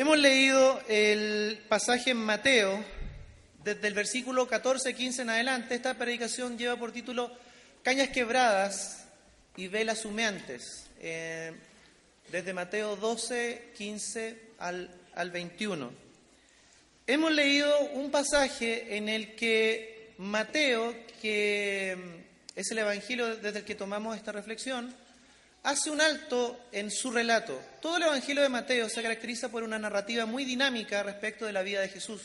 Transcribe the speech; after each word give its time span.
Hemos 0.00 0.16
leído 0.16 0.80
el 0.86 1.58
pasaje 1.68 2.12
en 2.12 2.18
Mateo, 2.18 2.84
desde 3.64 3.88
el 3.88 3.94
versículo 3.94 4.46
14, 4.46 4.94
15 4.94 5.22
en 5.22 5.30
adelante. 5.30 5.74
Esta 5.74 5.94
predicación 5.94 6.56
lleva 6.56 6.76
por 6.76 6.92
título 6.92 7.32
Cañas 7.82 8.10
quebradas 8.10 9.06
y 9.56 9.66
velas 9.66 10.04
humeantes, 10.04 10.86
eh, 11.00 11.52
desde 12.30 12.54
Mateo 12.54 12.94
12, 12.94 13.72
15 13.76 14.40
al, 14.60 14.88
al 15.16 15.32
21. 15.32 15.90
Hemos 17.04 17.32
leído 17.32 17.80
un 17.94 18.12
pasaje 18.12 18.96
en 18.96 19.08
el 19.08 19.34
que 19.34 20.12
Mateo, 20.18 20.94
que 21.20 22.24
es 22.54 22.70
el 22.70 22.78
evangelio 22.78 23.34
desde 23.34 23.58
el 23.58 23.64
que 23.64 23.74
tomamos 23.74 24.16
esta 24.16 24.30
reflexión, 24.30 24.94
hace 25.62 25.90
un 25.90 26.00
alto 26.00 26.58
en 26.72 26.90
su 26.90 27.10
relato. 27.10 27.60
Todo 27.80 27.96
el 27.96 28.04
Evangelio 28.04 28.42
de 28.42 28.48
Mateo 28.48 28.88
se 28.88 29.02
caracteriza 29.02 29.48
por 29.48 29.62
una 29.62 29.78
narrativa 29.78 30.26
muy 30.26 30.44
dinámica 30.44 31.02
respecto 31.02 31.46
de 31.46 31.52
la 31.52 31.62
vida 31.62 31.80
de 31.80 31.88
Jesús. 31.88 32.22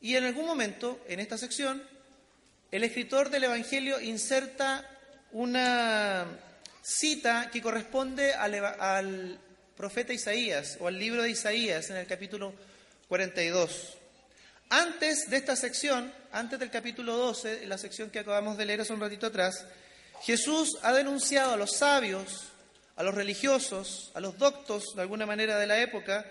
Y 0.00 0.16
en 0.16 0.24
algún 0.24 0.46
momento, 0.46 1.00
en 1.08 1.20
esta 1.20 1.36
sección, 1.36 1.82
el 2.70 2.84
escritor 2.84 3.30
del 3.30 3.44
Evangelio 3.44 4.00
inserta 4.00 4.88
una 5.32 6.26
cita 6.82 7.50
que 7.52 7.60
corresponde 7.60 8.32
al, 8.32 8.54
al, 8.54 9.38
profeta 9.76 10.12
Isaías 10.12 10.76
o 10.80 10.88
al 10.88 10.98
libro 10.98 11.22
de 11.22 11.30
Isaías 11.30 11.88
en 11.90 11.96
el 11.96 12.06
capítulo 12.06 12.52
42. 13.08 13.96
Antes 14.68 15.28
de 15.30 15.36
esta 15.36 15.56
sección, 15.56 16.12
antes 16.32 16.58
del 16.58 16.70
capítulo 16.70 17.16
12, 17.16 17.66
la 17.66 17.78
sección 17.78 18.10
que 18.10 18.18
acabamos 18.18 18.56
de 18.56 18.66
leer 18.66 18.82
hace 18.82 18.92
un 18.92 19.00
ratito 19.00 19.26
atrás, 19.26 19.64
Jesús 20.22 20.78
ha 20.82 20.92
denunciado 20.92 21.54
a 21.54 21.56
los 21.56 21.76
sabios, 21.76 22.44
a 22.96 23.02
los 23.02 23.14
religiosos, 23.14 24.10
a 24.14 24.20
los 24.20 24.36
doctos 24.38 24.94
de 24.94 25.02
alguna 25.02 25.26
manera 25.26 25.58
de 25.58 25.66
la 25.66 25.80
época, 25.80 26.26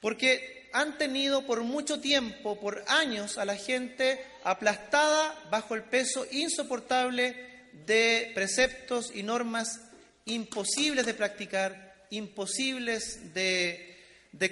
porque 0.00 0.68
han 0.72 0.98
tenido 0.98 1.46
por 1.46 1.62
mucho 1.62 2.00
tiempo, 2.00 2.58
por 2.60 2.84
años, 2.88 3.38
a 3.38 3.44
la 3.44 3.56
gente 3.56 4.24
aplastada 4.44 5.34
bajo 5.50 5.74
el 5.74 5.84
peso 5.84 6.26
insoportable 6.30 7.48
de 7.86 8.32
preceptos 8.34 9.12
y 9.14 9.22
normas 9.22 9.80
imposibles 10.24 11.06
de 11.06 11.14
practicar, 11.14 12.06
imposibles 12.10 13.32
de, 13.32 13.96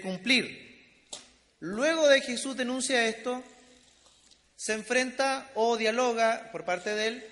cumplir. 0.03 0.65
Luego 1.61 2.09
de 2.09 2.21
Jesús 2.21 2.56
denuncia 2.56 3.09
esto, 3.09 3.43
se 4.56 4.73
enfrenta 4.73 5.50
o 5.55 5.77
dialoga 5.77 6.50
por 6.53 6.65
parte 6.65 6.95
de 6.95 7.09
él 7.09 7.27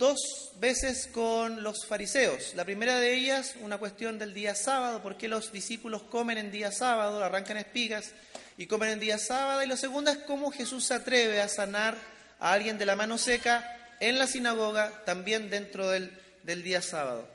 dos 0.00 0.52
veces 0.58 1.06
con 1.12 1.62
los 1.62 1.84
fariseos. 1.84 2.54
La 2.54 2.64
primera 2.64 2.98
de 2.98 3.14
ellas, 3.14 3.54
una 3.60 3.76
cuestión 3.76 4.18
del 4.18 4.32
día 4.32 4.54
sábado, 4.54 5.02
por 5.02 5.18
qué 5.18 5.28
los 5.28 5.52
discípulos 5.52 6.02
comen 6.04 6.38
en 6.38 6.50
día 6.50 6.72
sábado, 6.72 7.22
arrancan 7.22 7.58
espigas 7.58 8.12
y 8.56 8.66
comen 8.66 8.92
en 8.92 9.00
día 9.00 9.18
sábado. 9.18 9.62
Y 9.62 9.66
la 9.66 9.76
segunda 9.76 10.12
es 10.12 10.18
cómo 10.18 10.50
Jesús 10.50 10.86
se 10.86 10.94
atreve 10.94 11.42
a 11.42 11.48
sanar 11.48 11.98
a 12.38 12.52
alguien 12.52 12.78
de 12.78 12.86
la 12.86 12.96
mano 12.96 13.18
seca 13.18 13.76
en 14.00 14.18
la 14.18 14.26
sinagoga, 14.26 15.04
también 15.04 15.50
dentro 15.50 15.90
del, 15.90 16.10
del 16.44 16.62
día 16.62 16.80
sábado. 16.80 17.28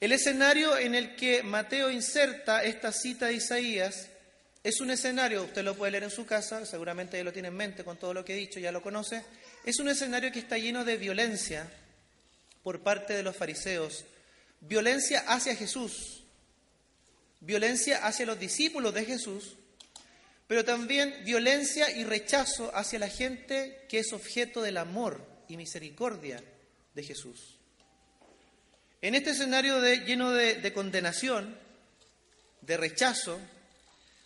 El 0.00 0.12
escenario 0.12 0.76
en 0.76 0.94
el 0.94 1.16
que 1.16 1.42
Mateo 1.42 1.90
inserta 1.90 2.62
esta 2.64 2.92
cita 2.92 3.28
de 3.28 3.34
Isaías 3.34 4.10
es 4.62 4.80
un 4.82 4.90
escenario, 4.90 5.44
usted 5.44 5.64
lo 5.64 5.74
puede 5.74 5.92
leer 5.92 6.04
en 6.04 6.10
su 6.10 6.26
casa, 6.26 6.66
seguramente 6.66 7.16
ya 7.16 7.24
lo 7.24 7.32
tiene 7.32 7.48
en 7.48 7.56
mente 7.56 7.82
con 7.82 7.96
todo 7.96 8.12
lo 8.12 8.24
que 8.24 8.34
he 8.34 8.36
dicho, 8.36 8.60
ya 8.60 8.72
lo 8.72 8.82
conoce, 8.82 9.24
es 9.64 9.78
un 9.78 9.88
escenario 9.88 10.30
que 10.30 10.40
está 10.40 10.58
lleno 10.58 10.84
de 10.84 10.96
violencia 10.96 11.70
por 12.62 12.82
parte 12.82 13.14
de 13.14 13.22
los 13.22 13.36
fariseos, 13.36 14.04
violencia 14.60 15.24
hacia 15.26 15.56
Jesús, 15.56 16.24
violencia 17.40 18.06
hacia 18.06 18.26
los 18.26 18.38
discípulos 18.38 18.92
de 18.92 19.04
Jesús, 19.04 19.56
pero 20.46 20.64
también 20.64 21.24
violencia 21.24 21.90
y 21.90 22.04
rechazo 22.04 22.74
hacia 22.74 22.98
la 22.98 23.08
gente 23.08 23.86
que 23.88 24.00
es 24.00 24.12
objeto 24.12 24.60
del 24.60 24.76
amor 24.76 25.26
y 25.48 25.56
misericordia 25.56 26.42
de 26.94 27.02
Jesús. 27.02 27.58
En 29.00 29.14
este 29.14 29.30
escenario 29.30 29.80
de, 29.80 29.98
lleno 30.00 30.30
de, 30.32 30.56
de 30.56 30.72
condenación, 30.72 31.58
de 32.60 32.76
rechazo, 32.76 33.38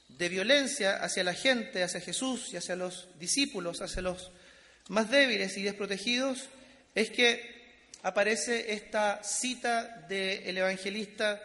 de 0.08 0.28
violencia 0.28 0.96
hacia 0.96 1.22
la 1.22 1.34
gente, 1.34 1.82
hacia 1.82 2.00
Jesús 2.00 2.52
y 2.52 2.56
hacia 2.56 2.76
los 2.76 3.08
discípulos, 3.18 3.82
hacia 3.82 4.02
los 4.02 4.32
más 4.88 5.10
débiles 5.10 5.56
y 5.56 5.62
desprotegidos, 5.62 6.48
es 6.94 7.10
que 7.10 7.58
aparece 8.02 8.72
esta 8.72 9.22
cita 9.22 10.06
del 10.08 10.56
evangelista 10.56 11.42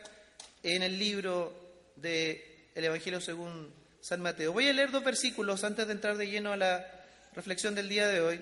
en 0.61 0.83
el 0.83 0.97
libro 0.97 1.53
del 1.95 2.41
Evangelio 2.75 3.21
según 3.21 3.71
San 4.01 4.21
Mateo. 4.21 4.53
Voy 4.53 4.67
a 4.67 4.73
leer 4.73 4.91
dos 4.91 5.03
versículos 5.03 5.63
antes 5.63 5.87
de 5.87 5.93
entrar 5.93 6.17
de 6.17 6.27
lleno 6.27 6.53
a 6.53 6.57
la 6.57 6.85
reflexión 7.33 7.75
del 7.75 7.89
día 7.89 8.07
de 8.07 8.21
hoy. 8.21 8.41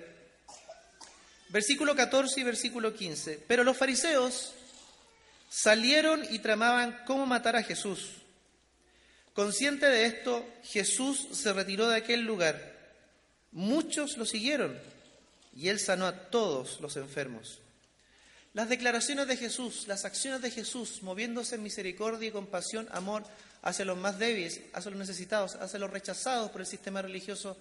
Versículo 1.48 1.94
14 1.94 2.40
y 2.40 2.44
versículo 2.44 2.94
15. 2.94 3.44
Pero 3.46 3.62
los 3.62 3.76
fariseos 3.76 4.54
salieron 5.50 6.22
y 6.30 6.38
tramaban 6.38 7.02
cómo 7.06 7.26
matar 7.26 7.56
a 7.56 7.62
Jesús. 7.62 8.10
Consciente 9.34 9.86
de 9.86 10.06
esto, 10.06 10.46
Jesús 10.64 11.28
se 11.32 11.52
retiró 11.52 11.88
de 11.88 11.96
aquel 11.96 12.22
lugar. 12.22 12.71
Muchos 13.52 14.16
lo 14.16 14.24
siguieron 14.24 14.78
y 15.54 15.68
él 15.68 15.78
sanó 15.78 16.06
a 16.06 16.30
todos 16.30 16.80
los 16.80 16.96
enfermos. 16.96 17.58
Las 18.54 18.68
declaraciones 18.68 19.28
de 19.28 19.36
Jesús, 19.36 19.86
las 19.88 20.04
acciones 20.04 20.42
de 20.42 20.50
Jesús, 20.50 21.02
moviéndose 21.02 21.54
en 21.54 21.62
misericordia 21.62 22.28
y 22.28 22.32
compasión, 22.32 22.86
amor 22.90 23.24
hacia 23.62 23.84
los 23.84 23.96
más 23.96 24.18
débiles, 24.18 24.60
hacia 24.74 24.90
los 24.90 25.00
necesitados, 25.00 25.54
hacia 25.54 25.78
los 25.78 25.90
rechazados 25.90 26.50
por 26.50 26.60
el 26.60 26.66
sistema 26.66 27.00
religioso 27.00 27.56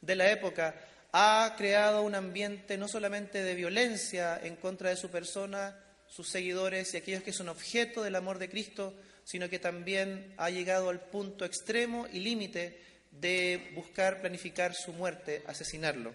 de 0.00 0.16
la 0.16 0.30
época, 0.30 0.74
ha 1.12 1.54
creado 1.56 2.02
un 2.02 2.14
ambiente 2.14 2.76
no 2.78 2.88
solamente 2.88 3.42
de 3.42 3.54
violencia 3.54 4.40
en 4.42 4.56
contra 4.56 4.90
de 4.90 4.96
su 4.96 5.10
persona, 5.10 5.76
sus 6.08 6.28
seguidores 6.28 6.92
y 6.92 6.96
aquellos 6.96 7.22
que 7.22 7.32
son 7.32 7.48
objeto 7.48 8.02
del 8.02 8.16
amor 8.16 8.38
de 8.38 8.48
Cristo, 8.48 8.94
sino 9.24 9.48
que 9.48 9.58
también 9.58 10.34
ha 10.38 10.50
llegado 10.50 10.88
al 10.88 11.00
punto 11.00 11.44
extremo 11.44 12.06
y 12.12 12.20
límite 12.20 12.80
de 13.12 13.72
buscar 13.74 14.20
planificar 14.20 14.74
su 14.74 14.92
muerte, 14.92 15.42
asesinarlo. 15.46 16.12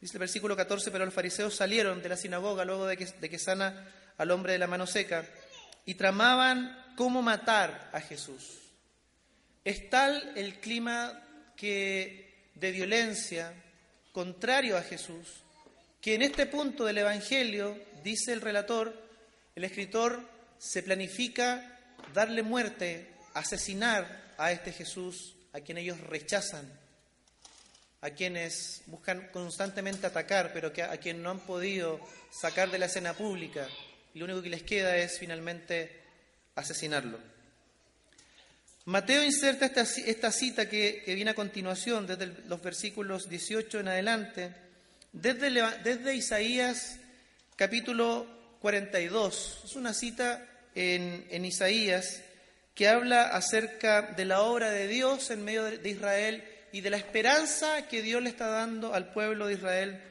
Dice 0.00 0.14
el 0.14 0.20
versículo 0.20 0.56
14, 0.56 0.90
pero 0.90 1.04
los 1.04 1.14
fariseos 1.14 1.54
salieron 1.54 2.02
de 2.02 2.08
la 2.08 2.16
sinagoga 2.16 2.64
luego 2.64 2.86
de 2.86 2.96
que, 2.96 3.06
de 3.06 3.30
que 3.30 3.38
sana 3.38 3.92
al 4.16 4.30
hombre 4.30 4.52
de 4.52 4.58
la 4.58 4.66
mano 4.66 4.86
seca 4.86 5.26
y 5.84 5.94
tramaban 5.94 6.94
cómo 6.96 7.22
matar 7.22 7.90
a 7.92 8.00
Jesús. 8.00 8.60
Es 9.64 9.90
tal 9.90 10.32
el 10.36 10.60
clima 10.60 11.22
que, 11.56 12.50
de 12.54 12.72
violencia 12.72 13.52
contrario 14.12 14.76
a 14.76 14.82
Jesús 14.82 15.42
que 16.00 16.14
en 16.14 16.22
este 16.22 16.46
punto 16.46 16.84
del 16.84 16.98
Evangelio, 16.98 17.76
dice 18.04 18.32
el 18.32 18.40
relator, 18.40 18.94
el 19.56 19.64
escritor 19.64 20.22
se 20.56 20.82
planifica 20.82 21.80
darle 22.14 22.42
muerte, 22.42 23.12
asesinar 23.34 24.34
a 24.38 24.52
este 24.52 24.72
Jesús 24.72 25.35
a 25.56 25.60
quien 25.60 25.78
ellos 25.78 25.98
rechazan 26.02 26.70
a 28.02 28.10
quienes 28.10 28.82
buscan 28.86 29.30
constantemente 29.32 30.06
atacar, 30.06 30.52
pero 30.52 30.72
que 30.72 30.82
a, 30.82 30.96
quien 30.98 31.22
no 31.22 31.30
han 31.30 31.40
podido 31.40 31.98
sacar 32.30 32.70
de 32.70 32.78
la 32.78 32.86
escena 32.86 33.14
pública. 33.14 33.66
Y 34.14 34.18
lo 34.18 34.26
único 34.26 34.42
que 34.42 34.50
les 34.50 34.62
queda 34.62 34.96
es 34.96 35.18
finalmente 35.18 36.02
asesinarlo. 36.54 37.18
Mateo 38.84 39.24
inserta 39.24 39.66
esta, 39.66 39.82
esta 39.82 40.30
cita 40.30 40.68
que, 40.68 41.02
que, 41.04 41.14
viene 41.16 41.32
a 41.32 41.34
continuación, 41.34 42.06
desde 42.06 42.26
los 42.46 42.62
versículos 42.62 43.28
18 43.28 43.80
en 43.80 43.88
adelante, 43.88 44.54
desde, 45.12 45.50
desde 45.82 46.14
Isaías 46.14 46.98
capítulo 47.56 48.26
42. 48.60 49.62
Es 49.64 49.74
una 49.74 49.92
cita 49.92 50.46
en, 50.76 51.26
en, 51.30 51.44
Isaías 51.44 52.22
que 52.76 52.88
habla 52.88 53.22
acerca 53.28 54.02
de 54.02 54.26
la 54.26 54.42
obra 54.42 54.70
de 54.70 54.86
Dios 54.86 55.30
en 55.30 55.42
medio 55.42 55.64
de, 55.64 55.88
Israel 55.88 56.44
y 56.72 56.82
de 56.82 56.90
la 56.90 56.98
esperanza 56.98 57.88
que 57.88 58.02
Dios 58.02 58.22
le 58.22 58.28
está 58.28 58.48
dando 58.48 58.92
al 58.92 59.12
pueblo 59.14 59.46
de 59.46 59.54
Israel 59.54 60.02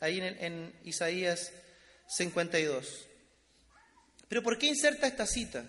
ahí 0.00 0.18
en, 0.20 0.42
en 0.42 0.72
Isaías 0.84 1.52
52. 2.08 3.06
Pero 4.26 4.42
¿por 4.42 4.56
qué 4.56 4.66
inserta 4.68 5.06
esta 5.06 5.26
cita? 5.26 5.66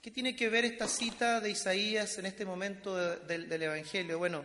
¿Qué 0.00 0.12
tiene 0.12 0.36
que 0.36 0.48
ver 0.48 0.64
esta 0.64 0.86
cita 0.86 1.40
de 1.40 1.50
Isaías 1.50 2.16
en 2.18 2.26
este 2.26 2.44
momento 2.44 2.96
del 2.96 3.62
Evangelio? 3.62 4.16
Bueno, 4.16 4.44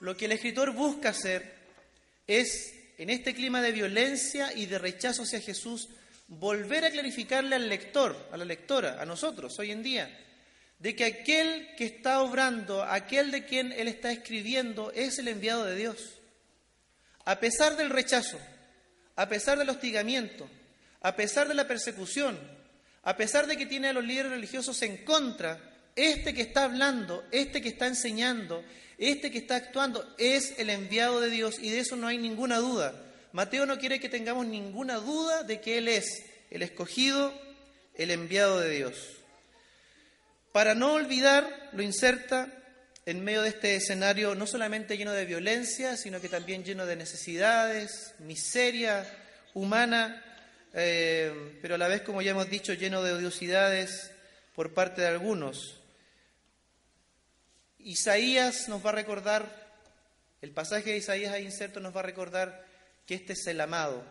lo 0.00 0.14
que 0.14 0.26
el 0.26 0.32
escritor 0.32 0.72
busca 0.74 1.08
hacer 1.08 1.54
es, 2.26 2.74
en 2.98 3.08
este 3.08 3.34
clima 3.34 3.62
de 3.62 3.72
violencia 3.72 4.52
y 4.54 4.66
de 4.66 4.78
rechazo 4.78 5.22
hacia 5.22 5.40
Jesús, 5.40 5.88
volver 6.28 6.84
a 6.84 6.90
clarificarle 6.90 7.56
al 7.56 7.66
lector, 7.66 8.28
a 8.30 8.36
la 8.36 8.44
lectora, 8.44 9.00
a 9.00 9.06
nosotros 9.06 9.58
hoy 9.58 9.70
en 9.70 9.82
día, 9.82 10.25
de 10.78 10.94
que 10.94 11.04
aquel 11.04 11.68
que 11.76 11.86
está 11.86 12.20
obrando, 12.20 12.82
aquel 12.82 13.30
de 13.30 13.44
quien 13.44 13.72
él 13.72 13.88
está 13.88 14.12
escribiendo, 14.12 14.92
es 14.92 15.18
el 15.18 15.28
enviado 15.28 15.64
de 15.64 15.74
Dios. 15.74 16.20
A 17.24 17.40
pesar 17.40 17.76
del 17.76 17.90
rechazo, 17.90 18.38
a 19.16 19.28
pesar 19.28 19.58
del 19.58 19.70
hostigamiento, 19.70 20.48
a 21.00 21.16
pesar 21.16 21.48
de 21.48 21.54
la 21.54 21.66
persecución, 21.66 22.38
a 23.02 23.16
pesar 23.16 23.46
de 23.46 23.56
que 23.56 23.66
tiene 23.66 23.88
a 23.88 23.92
los 23.92 24.04
líderes 24.04 24.32
religiosos 24.32 24.82
en 24.82 24.98
contra, 24.98 25.58
este 25.94 26.34
que 26.34 26.42
está 26.42 26.64
hablando, 26.64 27.24
este 27.30 27.62
que 27.62 27.70
está 27.70 27.86
enseñando, 27.86 28.62
este 28.98 29.30
que 29.30 29.38
está 29.38 29.56
actuando, 29.56 30.14
es 30.18 30.58
el 30.58 30.70
enviado 30.70 31.20
de 31.20 31.30
Dios 31.30 31.58
y 31.58 31.70
de 31.70 31.80
eso 31.80 31.96
no 31.96 32.06
hay 32.06 32.18
ninguna 32.18 32.58
duda. 32.58 32.94
Mateo 33.32 33.66
no 33.66 33.78
quiere 33.78 34.00
que 34.00 34.08
tengamos 34.08 34.46
ninguna 34.46 34.96
duda 34.96 35.42
de 35.42 35.60
que 35.60 35.78
Él 35.78 35.88
es 35.88 36.24
el 36.50 36.62
escogido, 36.62 37.32
el 37.94 38.10
enviado 38.10 38.60
de 38.60 38.70
Dios. 38.70 38.96
Para 40.56 40.74
no 40.74 40.94
olvidar, 40.94 41.68
lo 41.74 41.82
inserta 41.82 42.50
en 43.04 43.22
medio 43.22 43.42
de 43.42 43.50
este 43.50 43.76
escenario 43.76 44.34
no 44.34 44.46
solamente 44.46 44.96
lleno 44.96 45.12
de 45.12 45.26
violencia, 45.26 45.98
sino 45.98 46.18
que 46.18 46.30
también 46.30 46.64
lleno 46.64 46.86
de 46.86 46.96
necesidades, 46.96 48.14
miseria 48.20 49.06
humana, 49.52 50.24
eh, 50.72 51.58
pero 51.60 51.74
a 51.74 51.78
la 51.78 51.88
vez, 51.88 52.00
como 52.00 52.22
ya 52.22 52.30
hemos 52.30 52.48
dicho, 52.48 52.72
lleno 52.72 53.02
de 53.02 53.12
odiosidades 53.12 54.10
por 54.54 54.72
parte 54.72 55.02
de 55.02 55.08
algunos. 55.08 55.78
Isaías 57.78 58.66
nos 58.70 58.82
va 58.82 58.88
a 58.88 58.94
recordar, 58.94 59.74
el 60.40 60.52
pasaje 60.52 60.92
de 60.92 60.96
Isaías 60.96 61.34
ahí 61.34 61.44
inserto 61.44 61.80
nos 61.80 61.94
va 61.94 62.00
a 62.00 62.04
recordar 62.04 62.64
que 63.04 63.14
este 63.14 63.34
es 63.34 63.46
el 63.46 63.60
amado, 63.60 64.02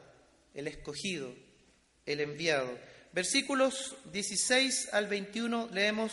el 0.53 0.67
escogido, 0.67 1.33
el 2.05 2.19
enviado. 2.19 2.77
Versículos 3.13 3.95
16 4.11 4.89
al 4.93 5.07
21 5.07 5.69
leemos, 5.73 6.11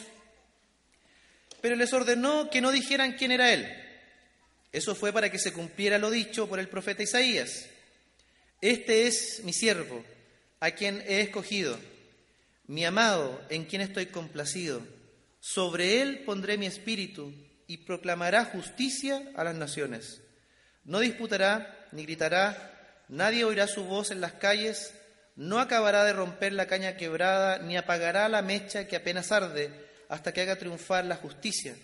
pero 1.63 1.77
les 1.77 1.93
ordenó 1.93 2.51
que 2.51 2.61
no 2.61 2.73
dijeran 2.73 3.13
quién 3.13 3.31
era 3.31 3.53
él. 3.53 3.67
Eso 4.73 4.95
fue 4.95 5.13
para 5.13 5.31
que 5.31 5.39
se 5.39 5.53
cumpliera 5.53 5.97
lo 5.97 6.11
dicho 6.11 6.49
por 6.49 6.59
el 6.59 6.69
profeta 6.69 7.03
Isaías. 7.03 7.67
Este 8.61 9.07
es 9.07 9.41
mi 9.45 9.53
siervo, 9.53 10.05
a 10.61 10.73
quien 10.73 11.03
he 11.07 11.21
escogido, 11.21 11.79
mi 12.67 12.85
amado, 12.85 13.41
en 13.49 13.65
quien 13.65 13.81
estoy 13.81 14.07
complacido. 14.07 14.83
Sobre 15.41 16.03
él 16.03 16.23
pondré 16.25 16.59
mi 16.59 16.67
espíritu 16.67 17.33
y 17.67 17.79
proclamará 17.79 18.45
justicia 18.45 19.23
a 19.37 19.45
las 19.45 19.55
naciones. 19.55 20.21
No 20.85 21.01
disputará 21.01 21.89
ni 21.93 22.03
gritará, 22.05 23.05
nadie 23.09 23.45
oirá 23.45 23.67
su 23.67 23.85
voz 23.85 24.11
en 24.11 24.21
las 24.21 24.33
calles, 24.33 24.95
no 25.37 25.59
acabará 25.59 26.05
de 26.05 26.13
romper 26.13 26.53
la 26.53 26.67
caña 26.67 26.97
quebrada, 26.97 27.59
ni 27.59 27.77
apagará 27.77 28.29
la 28.29 28.43
mecha 28.43 28.87
que 28.87 28.97
apenas 28.97 29.33
arde, 29.33 29.71
hasta 30.13 30.31
que 30.31 30.43
haga 30.43 30.59
triunfar 30.59 31.07
la 31.07 31.17
justicia. 31.17 31.75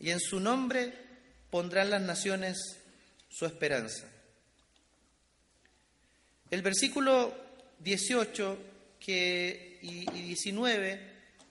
Y 0.00 0.10
en 0.10 0.18
su 0.18 0.40
nombre 0.40 0.92
pondrán 1.48 1.90
las 1.90 2.02
naciones 2.02 2.58
su 3.28 3.46
esperanza. 3.46 4.04
El 6.50 6.60
versículo 6.62 7.32
18 7.78 8.58
que, 8.98 9.78
y, 9.80 10.06
19, 10.06 11.00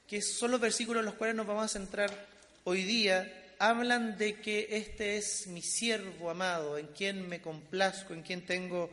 que 0.06 0.22
son 0.22 0.52
los 0.52 0.60
versículos 0.60 1.00
en 1.00 1.06
los 1.06 1.16
cuales 1.16 1.38
nos 1.38 1.48
vamos 1.48 1.64
a 1.64 1.80
centrar 1.80 2.28
hoy 2.66 2.84
día, 2.84 3.54
hablan 3.58 4.18
de 4.18 4.42
que 4.42 4.68
este 4.72 5.16
es 5.16 5.48
mi 5.48 5.62
siervo 5.62 6.30
amado, 6.30 6.78
en 6.78 6.88
quien 6.88 7.26
me 7.30 7.42
complazco, 7.42 8.14
en 8.14 8.22
quien 8.22 8.46
tengo 8.46 8.90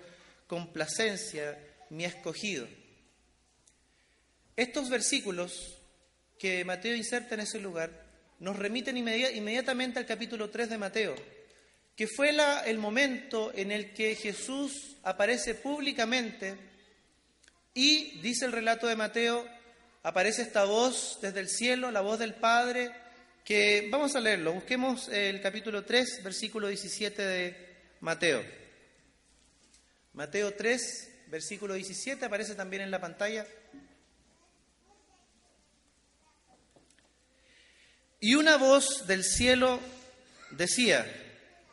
complacencia, 0.46 1.58
mi 1.90 2.04
escogido. 2.04 2.68
Estos 4.54 4.88
versículos 4.88 5.81
que 6.42 6.64
Mateo 6.64 6.96
inserta 6.96 7.36
en 7.36 7.42
ese 7.42 7.60
lugar 7.60 7.88
nos 8.40 8.56
remiten 8.56 8.96
inmediatamente 8.96 10.00
al 10.00 10.06
capítulo 10.06 10.50
3 10.50 10.70
de 10.70 10.76
Mateo, 10.76 11.14
que 11.94 12.08
fue 12.08 12.34
el 12.66 12.78
momento 12.78 13.52
en 13.54 13.70
el 13.70 13.94
que 13.94 14.16
Jesús 14.16 14.96
aparece 15.04 15.54
públicamente 15.54 16.56
y, 17.74 18.18
dice 18.22 18.46
el 18.46 18.50
relato 18.50 18.88
de 18.88 18.96
Mateo, 18.96 19.46
aparece 20.02 20.42
esta 20.42 20.64
voz 20.64 21.20
desde 21.22 21.38
el 21.38 21.48
cielo, 21.48 21.92
la 21.92 22.00
voz 22.00 22.18
del 22.18 22.34
Padre, 22.34 22.90
que 23.44 23.86
vamos 23.88 24.16
a 24.16 24.20
leerlo. 24.20 24.52
Busquemos 24.52 25.10
el 25.10 25.40
capítulo 25.40 25.84
3, 25.84 26.24
versículo 26.24 26.66
17 26.66 27.22
de 27.22 27.56
Mateo. 28.00 28.44
Mateo 30.14 30.54
3, 30.54 31.10
versículo 31.28 31.74
17, 31.74 32.24
aparece 32.24 32.56
también 32.56 32.82
en 32.82 32.90
la 32.90 33.00
pantalla. 33.00 33.46
Y 38.24 38.36
una 38.36 38.56
voz 38.56 39.08
del 39.08 39.24
cielo 39.24 39.80
decía, 40.52 41.04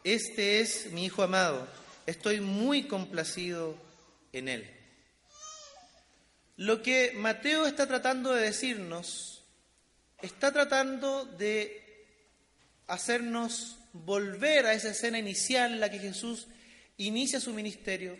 este 0.04 0.62
es 0.62 0.92
mi 0.92 1.06
Hijo 1.06 1.22
amado, 1.22 1.68
estoy 2.08 2.42
muy 2.42 2.88
complacido 2.88 3.78
en 4.34 4.48
él. 4.48 4.68
Lo 6.58 6.82
que 6.82 7.12
Mateo 7.16 7.68
está 7.68 7.86
tratando 7.86 8.34
de 8.34 8.42
decirnos, 8.42 9.44
está 10.24 10.52
tratando 10.52 11.26
de 11.26 12.08
hacernos 12.88 13.78
volver 13.94 14.66
a 14.66 14.74
esa 14.74 14.90
escena 14.90 15.20
inicial 15.20 15.74
en 15.74 15.80
la 15.80 15.92
que 15.92 16.00
Jesús 16.00 16.48
inicia 16.98 17.40
su 17.40 17.54
ministerio 17.54 18.18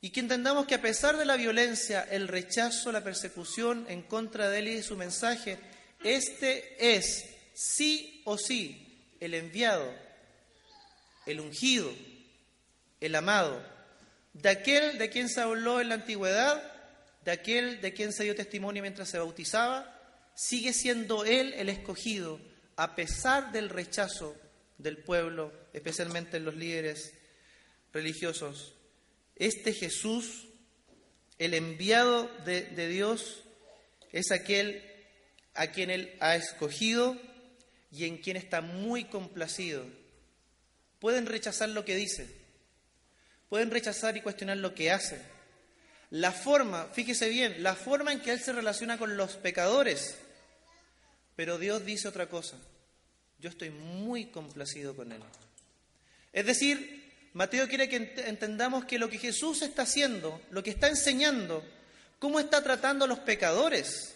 y 0.00 0.08
que 0.08 0.20
entendamos 0.20 0.66
que 0.66 0.76
a 0.76 0.80
pesar 0.80 1.18
de 1.18 1.26
la 1.26 1.36
violencia, 1.36 2.00
el 2.10 2.28
rechazo, 2.28 2.92
la 2.92 3.04
persecución 3.04 3.84
en 3.90 4.00
contra 4.00 4.48
de 4.48 4.60
él 4.60 4.68
y 4.68 4.74
de 4.76 4.82
su 4.82 4.96
mensaje, 4.96 5.58
este 6.02 6.96
es 6.96 7.24
sí 7.54 8.22
o 8.24 8.38
sí 8.38 9.12
el 9.20 9.34
enviado, 9.34 9.92
el 11.26 11.40
ungido, 11.40 11.92
el 13.00 13.14
amado, 13.14 13.64
de 14.32 14.48
aquel 14.50 14.98
de 14.98 15.10
quien 15.10 15.28
se 15.28 15.40
habló 15.40 15.80
en 15.80 15.88
la 15.88 15.94
antigüedad 15.96 16.76
de 17.26 17.32
aquel 17.32 17.80
de 17.80 17.92
quien 17.92 18.12
se 18.12 18.22
dio 18.22 18.36
testimonio 18.36 18.82
mientras 18.82 19.10
se 19.10 19.18
bautizaba, 19.18 19.92
sigue 20.36 20.72
siendo 20.72 21.24
él 21.24 21.54
el 21.54 21.68
escogido, 21.68 22.40
a 22.76 22.94
pesar 22.94 23.50
del 23.50 23.68
rechazo 23.68 24.36
del 24.78 24.98
pueblo, 24.98 25.52
especialmente 25.72 26.38
los 26.38 26.54
líderes 26.54 27.14
religiosos. 27.92 28.74
Este 29.34 29.72
Jesús, 29.72 30.46
el 31.38 31.54
enviado 31.54 32.30
de, 32.44 32.62
de 32.62 32.86
Dios, 32.86 33.42
es 34.12 34.30
aquel 34.30 34.84
a 35.56 35.68
quien 35.68 35.90
él 35.90 36.16
ha 36.20 36.36
escogido 36.36 37.16
y 37.90 38.04
en 38.04 38.18
quien 38.18 38.36
está 38.36 38.60
muy 38.60 39.04
complacido. 39.04 39.84
Pueden 40.98 41.26
rechazar 41.26 41.68
lo 41.68 41.84
que 41.84 41.96
dice, 41.96 42.28
pueden 43.48 43.70
rechazar 43.70 44.16
y 44.16 44.22
cuestionar 44.22 44.56
lo 44.56 44.74
que 44.74 44.90
hace 44.90 45.36
la 46.10 46.32
forma, 46.32 46.88
fíjese 46.92 47.28
bien, 47.28 47.62
la 47.62 47.74
forma 47.74 48.12
en 48.12 48.20
que 48.20 48.30
Él 48.30 48.40
se 48.40 48.52
relaciona 48.52 48.98
con 48.98 49.16
los 49.16 49.36
pecadores. 49.36 50.16
Pero 51.34 51.58
Dios 51.58 51.84
dice 51.84 52.08
otra 52.08 52.28
cosa. 52.28 52.56
Yo 53.38 53.50
estoy 53.50 53.70
muy 53.70 54.26
complacido 54.26 54.94
con 54.94 55.12
Él. 55.12 55.22
Es 56.32 56.46
decir, 56.46 57.12
Mateo 57.32 57.68
quiere 57.68 57.88
que 57.88 58.14
entendamos 58.26 58.84
que 58.84 58.98
lo 58.98 59.10
que 59.10 59.18
Jesús 59.18 59.62
está 59.62 59.82
haciendo, 59.82 60.40
lo 60.50 60.62
que 60.62 60.70
está 60.70 60.88
enseñando, 60.88 61.64
cómo 62.18 62.40
está 62.40 62.62
tratando 62.62 63.04
a 63.04 63.08
los 63.08 63.18
pecadores, 63.20 64.14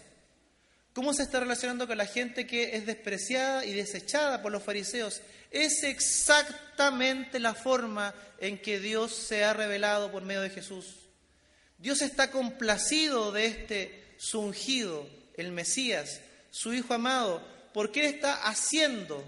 cómo 0.93 1.13
se 1.15 1.23
está 1.23 1.41
relacionando 1.41 1.87
con 1.87 1.99
la 1.99 2.07
gente 2.07 2.47
que 2.47 2.77
es 2.77 2.87
despreciada 2.87 3.65
y 3.65 3.73
desechada 3.73 4.43
por 4.43 4.53
los 4.53 4.63
fariseos, 4.63 5.21
es 5.51 5.83
exactamente 5.83 7.39
la 7.39 7.55
forma 7.55 8.15
en 8.39 8.61
que 8.61 8.79
Dios 8.81 9.15
se 9.15 9.45
ha 9.45 9.53
revelado 9.53 10.11
por 10.11 10.23
medio 10.23 10.43
de 10.43 10.51
Jesús. 10.51 10.97
Dios 11.79 12.03
está 12.03 12.31
complacido 12.31 13.33
de 13.33 13.47
este 13.47 14.05
ungido, 14.35 15.09
el 15.37 15.51
Mesías, 15.53 16.21
su 16.51 16.73
Hijo 16.73 16.95
amado, 16.95 17.43
porque 17.73 18.01
Él 18.01 18.15
está 18.15 18.35
haciendo, 18.47 19.25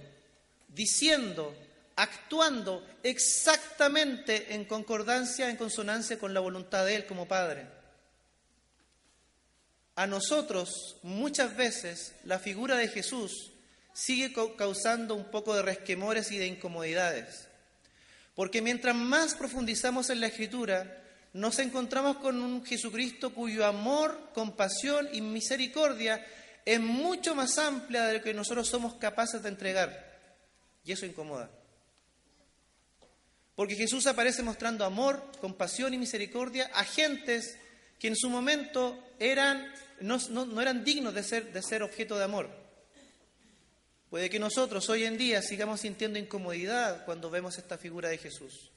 diciendo, 0.68 1.56
actuando 1.96 2.86
exactamente 3.02 4.54
en 4.54 4.64
concordancia, 4.64 5.48
en 5.48 5.56
consonancia 5.56 6.18
con 6.18 6.34
la 6.34 6.40
voluntad 6.40 6.84
de 6.84 6.96
Él 6.96 7.06
como 7.06 7.26
Padre. 7.26 7.66
A 9.94 10.06
nosotros 10.06 10.96
muchas 11.02 11.56
veces 11.56 12.14
la 12.24 12.38
figura 12.38 12.76
de 12.76 12.88
Jesús 12.88 13.52
sigue 13.92 14.32
causando 14.56 15.14
un 15.14 15.30
poco 15.30 15.54
de 15.54 15.62
resquemores 15.62 16.32
y 16.32 16.38
de 16.38 16.46
incomodidades, 16.46 17.48
porque 18.34 18.62
mientras 18.62 18.96
más 18.96 19.34
profundizamos 19.34 20.08
en 20.08 20.20
la 20.20 20.28
Escritura, 20.28 21.02
nos 21.34 21.58
encontramos 21.58 22.18
con 22.18 22.42
un 22.42 22.64
Jesucristo 22.64 23.34
cuyo 23.34 23.66
amor, 23.66 24.30
compasión 24.34 25.08
y 25.12 25.20
misericordia 25.20 26.24
es 26.64 26.80
mucho 26.80 27.34
más 27.34 27.58
amplia 27.58 28.06
de 28.06 28.18
lo 28.18 28.22
que 28.22 28.34
nosotros 28.34 28.68
somos 28.68 28.94
capaces 28.94 29.42
de 29.42 29.48
entregar. 29.48 30.12
Y 30.84 30.92
eso 30.92 31.06
incomoda. 31.06 31.50
Porque 33.54 33.76
Jesús 33.76 34.06
aparece 34.06 34.42
mostrando 34.42 34.84
amor, 34.84 35.30
compasión 35.40 35.92
y 35.92 35.98
misericordia 35.98 36.70
a 36.74 36.84
gentes 36.84 37.58
que 38.02 38.08
en 38.08 38.16
su 38.16 38.28
momento 38.28 38.98
eran, 39.20 39.72
no, 40.00 40.18
no 40.28 40.60
eran 40.60 40.84
dignos 40.84 41.14
de 41.14 41.22
ser, 41.22 41.52
de 41.52 41.62
ser 41.62 41.84
objeto 41.84 42.18
de 42.18 42.24
amor. 42.24 42.50
Puede 44.10 44.28
que 44.28 44.40
nosotros 44.40 44.90
hoy 44.90 45.04
en 45.04 45.16
día 45.16 45.40
sigamos 45.40 45.82
sintiendo 45.82 46.18
incomodidad 46.18 47.04
cuando 47.04 47.30
vemos 47.30 47.58
esta 47.58 47.78
figura 47.78 48.08
de 48.08 48.18
Jesús, 48.18 48.72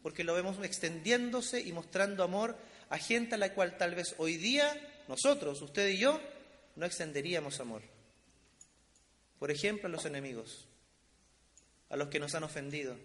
porque 0.00 0.24
lo 0.24 0.32
vemos 0.32 0.56
extendiéndose 0.64 1.60
y 1.60 1.72
mostrando 1.72 2.24
amor 2.24 2.56
a 2.88 2.96
gente 2.96 3.34
a 3.34 3.38
la 3.38 3.52
cual 3.52 3.76
tal 3.76 3.94
vez 3.94 4.14
hoy 4.16 4.38
día 4.38 4.74
nosotros, 5.08 5.60
usted 5.60 5.86
y 5.88 5.98
yo, 5.98 6.18
no 6.74 6.86
extenderíamos 6.86 7.60
amor. 7.60 7.82
Por 9.38 9.50
ejemplo, 9.50 9.88
a 9.88 9.92
los 9.92 10.06
enemigos, 10.06 10.66
a 11.90 11.96
los 11.96 12.08
que 12.08 12.18
nos 12.18 12.34
han 12.34 12.44
ofendido, 12.44 12.96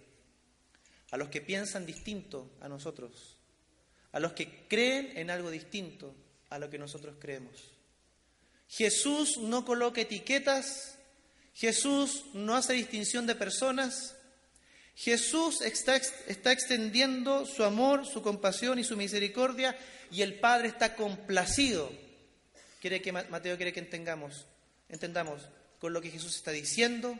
a 1.12 1.18
los 1.18 1.28
que 1.28 1.42
piensan 1.42 1.86
distinto 1.86 2.50
a 2.62 2.70
nosotros, 2.70 3.40
a 4.13 4.20
los 4.20 4.34
que 4.34 4.65
creen 4.67 5.12
en 5.15 5.29
algo 5.29 5.51
distinto 5.51 6.15
a 6.50 6.60
lo 6.60 6.70
que 6.70 6.77
nosotros 6.77 7.15
creemos. 7.20 7.72
Jesús 8.70 9.38
no 9.38 9.65
coloca 9.65 10.01
etiquetas, 10.01 10.98
Jesús 11.53 12.25
no 12.34 12.55
hace 12.55 12.74
distinción 12.74 13.27
de 13.27 13.36
personas, 13.36 14.15
Jesús 14.96 15.62
está, 15.62 15.96
extendiendo 16.51 17.46
su 17.46 17.63
amor, 17.63 18.05
su 18.05 18.22
compasión 18.22 18.77
y 18.77 18.84
su 18.84 18.96
misericordia 18.96 19.77
y 20.12 20.22
el 20.22 20.39
Padre 20.39 20.67
está 20.67 20.96
complacido. 20.96 21.91
Quiere 22.79 23.01
que 23.01 23.12
Mateo 23.12 23.58
quiere 23.58 23.74
que 23.74 23.79
entendamos, 23.79 24.46
entendamos 24.89 25.41
con 25.79 25.93
lo 25.93 26.01
que 26.01 26.12
Jesús 26.12 26.36
está 26.36 26.51
diciendo 26.51 27.17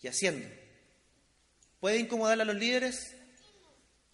y 0.00 0.08
haciendo. 0.08 0.48
¿Puede 1.78 1.98
incomodar 1.98 2.40
a 2.40 2.44
los 2.44 2.56
líderes? 2.56 3.14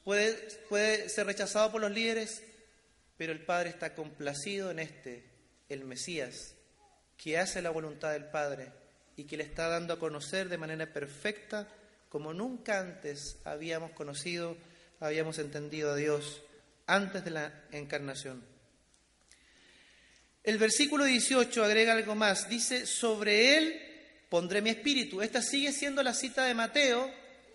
¿Puede, 0.09 1.11
ser 1.11 1.27
rechazado 1.27 1.71
por 1.71 1.83
los 1.83 1.91
líderes? 1.91 2.43
Pero 3.19 3.31
el 3.31 3.45
Padre 3.45 3.69
está 3.69 3.95
complacido 3.95 4.71
en 4.71 4.79
este, 4.79 5.23
el 5.69 5.85
Mesías, 5.85 6.55
que 7.19 7.37
hace 7.37 7.61
la 7.61 7.69
voluntad 7.69 8.13
del 8.13 8.25
Padre 8.25 8.73
y 9.17 9.25
que 9.25 9.37
le 9.37 9.45
está 9.45 9.69
dando 9.69 9.93
a 9.93 9.99
conocer 9.99 10.49
de 10.49 10.57
manera 10.57 10.91
perfecta 10.91 11.69
como 12.09 12.33
nunca 12.33 12.81
antes 12.81 13.37
habíamos 13.45 13.91
conocido, 13.91 14.57
habíamos 14.99 15.39
entendido 15.39 15.93
a 15.93 15.97
Dios 15.97 16.43
antes 16.87 17.23
de 17.23 17.31
la 17.33 17.65
encarnación. 17.71 18.43
El 20.43 20.57
versículo 20.57 21.05
18 21.05 21.63
agrega 21.63 21.93
algo 21.93 22.15
más, 22.15 22.49
dice, 22.49 22.87
sobre 22.87 23.59
él 23.59 23.79
pondré 24.31 24.63
mi 24.63 24.71
espíritu. 24.71 25.21
Esta 25.21 25.43
sigue 25.43 25.71
siendo 25.71 26.03
la 26.03 26.15
cita 26.15 26.47
de 26.47 26.55
Mateo 26.55 27.13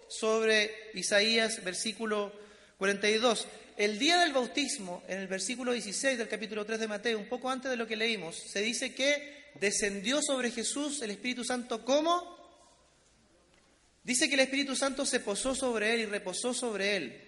sobre 0.08 0.92
Isaías, 0.94 1.64
versículo 1.64 2.43
42. 2.84 3.48
El 3.78 3.98
día 3.98 4.20
del 4.20 4.34
bautismo, 4.34 5.04
en 5.08 5.20
el 5.20 5.28
versículo 5.30 5.72
16 5.72 6.18
del 6.18 6.28
capítulo 6.28 6.66
3 6.66 6.82
de 6.82 6.88
Mateo, 6.90 7.18
un 7.18 7.30
poco 7.30 7.50
antes 7.50 7.72
de 7.72 7.78
lo 7.78 7.88
que 7.88 7.96
leímos, 7.96 8.36
se 8.36 8.60
dice 8.60 8.94
que 8.94 9.52
descendió 9.56 10.22
sobre 10.22 10.52
Jesús 10.52 11.02
el 11.02 11.12
Espíritu 11.12 11.46
Santo 11.46 11.86
como 11.86 12.34
Dice 14.04 14.28
que 14.28 14.34
el 14.34 14.42
Espíritu 14.42 14.76
Santo 14.76 15.06
se 15.06 15.22
posó 15.22 15.56
sobre 15.56 15.94
él 15.94 16.02
y 16.02 16.06
reposó 16.08 16.54
sobre 16.54 16.98
él. 16.98 17.22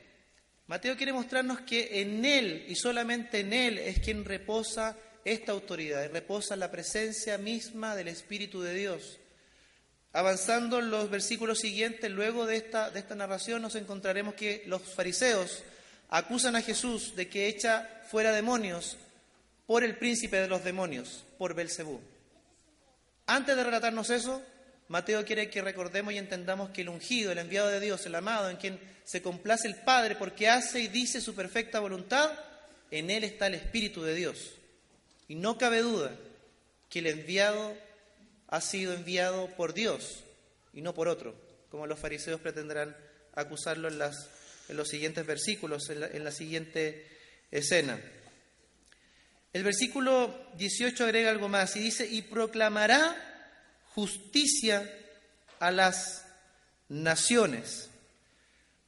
Mateo 0.68 0.98
quiere 0.98 1.14
mostrarnos 1.14 1.62
que 1.62 2.02
en 2.02 2.26
él 2.26 2.66
y 2.68 2.76
solamente 2.76 3.40
en 3.40 3.54
él 3.54 3.78
es 3.78 4.02
quien 4.02 4.26
reposa 4.26 4.98
esta 5.24 5.54
autoridad, 5.54 6.12
reposa 6.12 6.58
la 6.58 6.70
presencia 6.70 7.38
misma 7.38 7.96
del 7.96 8.10
Espíritu 8.10 8.62
de 8.62 8.74
Dios. 8.74 9.22
Avanzando 10.16 10.80
en 10.80 10.92
los 10.92 11.10
versículos 11.10 11.60
siguientes, 11.60 12.10
luego 12.10 12.46
de 12.46 12.56
esta, 12.56 12.90
de 12.90 13.02
esta 13.02 13.16
narración, 13.16 13.62
nos 13.62 13.76
encontraremos 13.76 14.34
que 14.36 14.64
los 14.66 14.82
fariseos 14.82 15.62
acusan 16.08 16.56
a 16.56 16.62
Jesús 16.62 17.18
de 17.18 17.28
que 17.28 17.50
echa 17.50 18.02
fuera 18.10 18.32
demonios 18.32 18.96
por 19.68 19.84
el 19.84 19.98
príncipe 19.98 20.38
de 20.38 20.48
los 20.48 20.64
demonios, 20.64 21.26
por 21.38 21.54
Belcebú. 21.54 22.00
Antes 23.26 23.58
de 23.58 23.64
relatarnos 23.66 24.10
eso, 24.10 24.42
Mateo 24.88 25.26
quiere 25.26 25.50
que 25.50 25.62
recordemos 25.62 26.14
y 26.14 26.18
entendamos 26.18 26.70
que 26.70 26.84
el 26.84 26.90
ungido, 26.90 27.34
el 27.34 27.40
enviado 27.40 27.68
de 27.68 27.82
Dios, 27.82 28.06
el 28.06 28.16
amado, 28.16 28.50
en 28.50 28.56
quien 28.56 28.80
se 29.04 29.22
complace 29.22 29.68
el 29.68 29.76
Padre 29.76 30.16
porque 30.16 30.48
hace 30.48 30.80
y 30.80 30.88
dice 30.88 31.20
su 31.20 31.36
perfecta 31.36 31.82
voluntad, 31.82 32.32
en 32.90 33.10
él 33.10 33.26
está 33.26 33.48
el 33.48 33.56
Espíritu 33.56 34.02
de 34.02 34.16
Dios. 34.16 34.52
Y 35.28 35.36
no 35.36 35.58
cabe 35.58 35.82
duda 35.82 36.16
que 36.90 37.00
el 37.00 37.08
enviado 37.08 37.76
ha 38.48 38.62
sido 38.62 38.94
enviado 38.94 39.48
por 39.56 39.74
Dios 39.74 40.24
y 40.74 40.82
no 40.82 40.94
por 40.94 41.08
otro, 41.08 41.36
como 41.70 41.88
los 41.88 42.00
fariseos 42.00 42.42
pretenderán 42.42 42.96
acusarlo 43.34 43.88
en, 43.88 44.00
las, 44.00 44.30
en 44.70 44.78
los 44.78 44.90
siguientes 44.90 45.26
versículos, 45.26 45.90
en 45.90 46.02
la, 46.02 46.08
en 46.08 46.24
la 46.24 46.32
siguiente 46.32 47.08
escena. 47.52 48.00
El 49.54 49.64
versículo 49.64 50.52
18 50.58 51.04
agrega 51.04 51.32
algo 51.32 51.48
más 51.48 51.76
y 51.76 51.80
dice, 51.80 52.06
y 52.06 52.24
proclamará 52.24 53.16
justicia 53.94 54.90
a 55.60 55.72
las 55.72 56.26
naciones. 56.90 57.90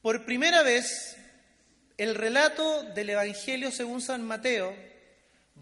Por 0.02 0.26
primera 0.26 0.62
vez, 0.62 1.16
el 1.96 2.14
relato 2.14 2.82
del 2.94 3.10
Evangelio 3.10 3.70
según 3.70 4.00
San 4.02 4.22
Mateo 4.22 4.76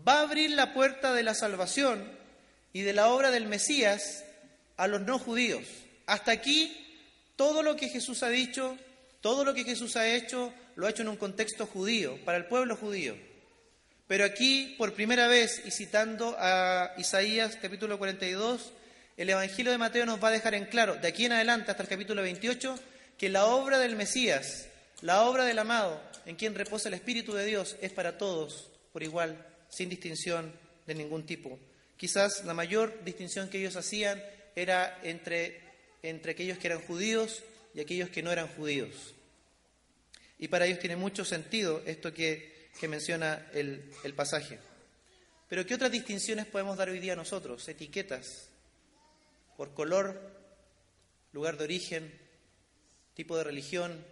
va 0.06 0.18
a 0.18 0.22
abrir 0.22 0.50
la 0.50 0.74
puerta 0.74 1.14
de 1.14 1.22
la 1.22 1.34
salvación 1.34 2.15
y 2.76 2.82
de 2.82 2.92
la 2.92 3.08
obra 3.08 3.30
del 3.30 3.46
Mesías 3.46 4.22
a 4.76 4.86
los 4.86 5.00
no 5.00 5.18
judíos. 5.18 5.62
Hasta 6.04 6.30
aquí, 6.30 6.76
todo 7.34 7.62
lo 7.62 7.74
que 7.74 7.88
Jesús 7.88 8.22
ha 8.22 8.28
dicho, 8.28 8.76
todo 9.22 9.46
lo 9.46 9.54
que 9.54 9.64
Jesús 9.64 9.96
ha 9.96 10.06
hecho, 10.06 10.52
lo 10.74 10.86
ha 10.86 10.90
hecho 10.90 11.00
en 11.00 11.08
un 11.08 11.16
contexto 11.16 11.64
judío, 11.64 12.22
para 12.26 12.36
el 12.36 12.44
pueblo 12.44 12.76
judío. 12.76 13.16
Pero 14.06 14.26
aquí, 14.26 14.74
por 14.76 14.92
primera 14.92 15.26
vez, 15.26 15.62
y 15.64 15.70
citando 15.70 16.36
a 16.38 16.92
Isaías 16.98 17.56
capítulo 17.56 17.96
42, 17.96 18.74
el 19.16 19.30
Evangelio 19.30 19.72
de 19.72 19.78
Mateo 19.78 20.04
nos 20.04 20.22
va 20.22 20.28
a 20.28 20.32
dejar 20.32 20.52
en 20.52 20.66
claro, 20.66 20.96
de 20.96 21.08
aquí 21.08 21.24
en 21.24 21.32
adelante 21.32 21.70
hasta 21.70 21.82
el 21.82 21.88
capítulo 21.88 22.20
28, 22.20 22.78
que 23.16 23.30
la 23.30 23.46
obra 23.46 23.78
del 23.78 23.96
Mesías, 23.96 24.68
la 25.00 25.22
obra 25.22 25.46
del 25.46 25.60
amado, 25.60 25.98
en 26.26 26.36
quien 26.36 26.54
reposa 26.54 26.88
el 26.88 26.94
Espíritu 26.94 27.32
de 27.32 27.46
Dios, 27.46 27.78
es 27.80 27.90
para 27.90 28.18
todos 28.18 28.70
por 28.92 29.02
igual, 29.02 29.46
sin 29.70 29.88
distinción 29.88 30.52
de 30.86 30.94
ningún 30.94 31.24
tipo. 31.24 31.58
Quizás 31.96 32.44
la 32.44 32.54
mayor 32.54 33.04
distinción 33.04 33.48
que 33.48 33.58
ellos 33.58 33.76
hacían 33.76 34.22
era 34.54 35.00
entre, 35.02 35.60
entre 36.02 36.32
aquellos 36.32 36.58
que 36.58 36.66
eran 36.66 36.82
judíos 36.82 37.42
y 37.74 37.80
aquellos 37.80 38.10
que 38.10 38.22
no 38.22 38.30
eran 38.30 38.48
judíos. 38.48 39.14
Y 40.38 40.48
para 40.48 40.66
ellos 40.66 40.78
tiene 40.78 40.96
mucho 40.96 41.24
sentido 41.24 41.82
esto 41.86 42.12
que, 42.12 42.70
que 42.78 42.88
menciona 42.88 43.48
el, 43.54 43.90
el 44.04 44.14
pasaje. 44.14 44.58
Pero 45.48 45.64
¿qué 45.64 45.74
otras 45.74 45.92
distinciones 45.92 46.46
podemos 46.46 46.76
dar 46.76 46.90
hoy 46.90 46.98
día 46.98 47.16
nosotros? 47.16 47.66
Etiquetas 47.68 48.48
por 49.56 49.72
color, 49.72 50.20
lugar 51.32 51.56
de 51.56 51.64
origen, 51.64 52.12
tipo 53.14 53.36
de 53.36 53.44
religión, 53.44 54.04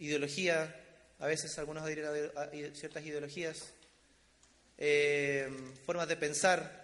ideología, 0.00 0.74
a 1.20 1.26
veces 1.26 1.56
algunos 1.58 1.86
dirán 1.86 2.12
ciertas 2.74 3.04
ideologías, 3.06 3.72
eh, 4.84 5.48
formas 5.86 6.08
de 6.08 6.16
pensar, 6.16 6.82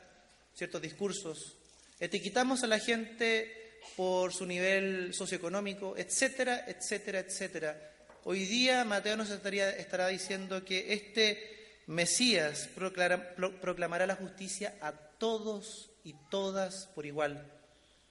ciertos 0.55 0.81
discursos. 0.81 1.57
Etiquetamos 1.99 2.62
a 2.62 2.69
la 2.69 2.78
gente 2.78 3.81
por 3.97 4.33
su 4.33 4.47
nivel 4.47 5.12
socioeconómico, 5.12 5.97
etcétera, 5.97 6.64
etcétera, 6.69 7.19
etcétera. 7.19 7.93
Hoy 8.23 8.45
día 8.45 8.85
Mateo 8.85 9.17
nos 9.17 9.31
estaría, 9.31 9.71
estará 9.71 10.07
diciendo 10.07 10.64
que 10.64 10.93
este 10.93 11.83
Mesías 11.88 12.69
proclamará 12.76 14.07
la 14.07 14.14
justicia 14.14 14.76
a 14.81 14.93
todos 14.93 15.90
y 16.05 16.14
todas 16.31 16.87
por 16.95 17.05
igual, 17.05 17.50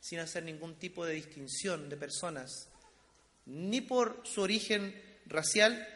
sin 0.02 0.20
hacer 0.20 0.44
ningún 0.44 0.76
tipo 0.76 1.06
de 1.06 1.14
distinción 1.14 1.88
de 1.88 1.96
personas, 1.96 2.68
ni 3.46 3.80
por 3.80 4.22
su 4.26 4.42
origen 4.42 5.02
racial, 5.28 5.88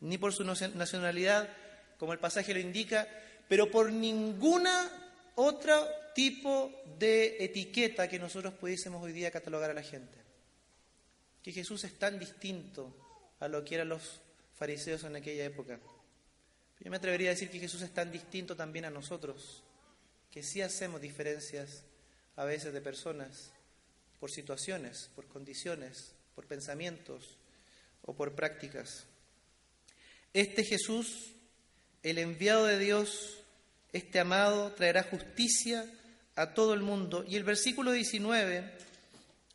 ni 0.00 0.18
por 0.18 0.32
su 0.32 0.44
nacionalidad, 0.44 1.48
como 1.98 2.12
el 2.12 2.18
pasaje 2.18 2.54
lo 2.54 2.60
indica, 2.60 3.08
pero 3.48 3.70
por 3.70 3.92
ninguna 3.92 4.90
otro 5.34 5.86
tipo 6.14 6.82
de 6.98 7.36
etiqueta 7.44 8.08
que 8.08 8.18
nosotros 8.18 8.54
pudiésemos 8.54 9.02
hoy 9.02 9.12
día 9.12 9.30
catalogar 9.30 9.70
a 9.70 9.74
la 9.74 9.82
gente. 9.82 10.18
Que 11.42 11.52
Jesús 11.52 11.84
es 11.84 11.98
tan 11.98 12.18
distinto 12.18 12.94
a 13.40 13.48
lo 13.48 13.64
que 13.64 13.76
eran 13.76 13.88
los 13.88 14.20
fariseos 14.56 15.04
en 15.04 15.16
aquella 15.16 15.44
época. 15.44 15.78
Yo 16.80 16.90
me 16.90 16.96
atrevería 16.96 17.30
a 17.30 17.34
decir 17.34 17.50
que 17.50 17.58
Jesús 17.58 17.82
es 17.82 17.92
tan 17.92 18.10
distinto 18.10 18.56
también 18.56 18.84
a 18.84 18.90
nosotros 18.90 19.62
que 20.30 20.42
sí 20.42 20.60
hacemos 20.60 21.00
diferencias 21.00 21.84
a 22.36 22.44
veces 22.44 22.72
de 22.72 22.80
personas 22.80 23.52
por 24.20 24.30
situaciones, 24.30 25.10
por 25.14 25.26
condiciones, 25.26 26.14
por 26.34 26.46
pensamientos 26.46 27.36
o 28.02 28.14
por 28.14 28.34
prácticas. 28.34 29.06
Este 30.32 30.64
Jesús, 30.64 31.32
el 32.10 32.18
enviado 32.18 32.66
de 32.66 32.78
Dios, 32.78 33.34
Este 33.92 34.20
amado 34.20 34.72
traerá 34.72 35.02
justicia 35.02 35.86
a 36.36 36.52
todo 36.52 36.74
el 36.74 36.80
mundo. 36.80 37.24
Y 37.26 37.36
el 37.36 37.44
versículo 37.44 37.90
19 37.92 38.70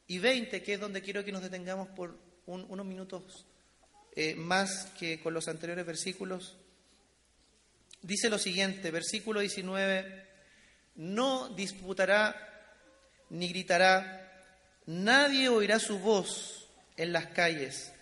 y 0.07 0.19
20, 0.19 0.63
que 0.63 0.73
es 0.73 0.79
donde 0.79 1.01
quiero 1.01 1.23
que 1.23 1.31
nos 1.31 1.43
detengamos 1.43 1.87
por 1.89 2.17
unos 2.45 2.85
minutos 2.85 3.45
eh, 4.15 4.35
más 4.35 4.87
que 4.99 5.21
con 5.21 5.33
los 5.33 5.47
anteriores 5.47 5.85
versículos, 5.85 6.57
dice 8.01 8.29
lo 8.29 8.37
siguiente, 8.37 8.91
versículo 8.91 9.39
19, 9.39 10.27
no 10.95 11.49
disputará 11.49 12.35
ni 13.29 13.47
gritará, 13.47 14.45
nadie 14.85 15.49
oirá 15.49 15.79
su 15.79 15.99
voz 15.99 16.67
en 16.97 17.13
las 17.13 17.27
calles. 17.27 17.93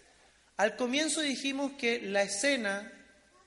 Al 0.57 0.75
comienzo 0.75 1.21
dijimos 1.21 1.73
que 1.73 2.01
la 2.01 2.23
escena 2.23 2.91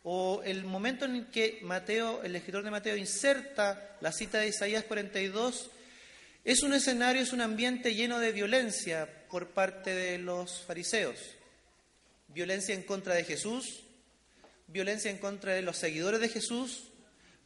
o 0.04 0.42
el 0.44 0.64
momento 0.64 1.06
en 1.06 1.24
que 1.26 1.58
Mateo, 1.62 2.22
el 2.22 2.36
escritor 2.36 2.62
de 2.62 2.70
Mateo, 2.70 2.96
inserta 2.96 3.96
la 4.02 4.12
cita 4.12 4.38
de 4.38 4.48
Isaías 4.48 4.84
42, 4.84 5.70
es 6.44 6.62
un 6.62 6.74
escenario, 6.74 7.22
es 7.22 7.32
un 7.32 7.40
ambiente 7.40 7.94
lleno 7.94 8.18
de 8.18 8.32
violencia 8.32 9.08
por 9.30 9.48
parte 9.48 9.94
de 9.94 10.18
los 10.18 10.60
fariseos. 10.60 11.18
Violencia 12.28 12.74
en 12.74 12.82
contra 12.82 13.14
de 13.14 13.24
Jesús, 13.24 13.80
violencia 14.66 15.10
en 15.10 15.16
contra 15.16 15.54
de 15.54 15.62
los 15.62 15.78
seguidores 15.78 16.20
de 16.20 16.28
Jesús, 16.28 16.84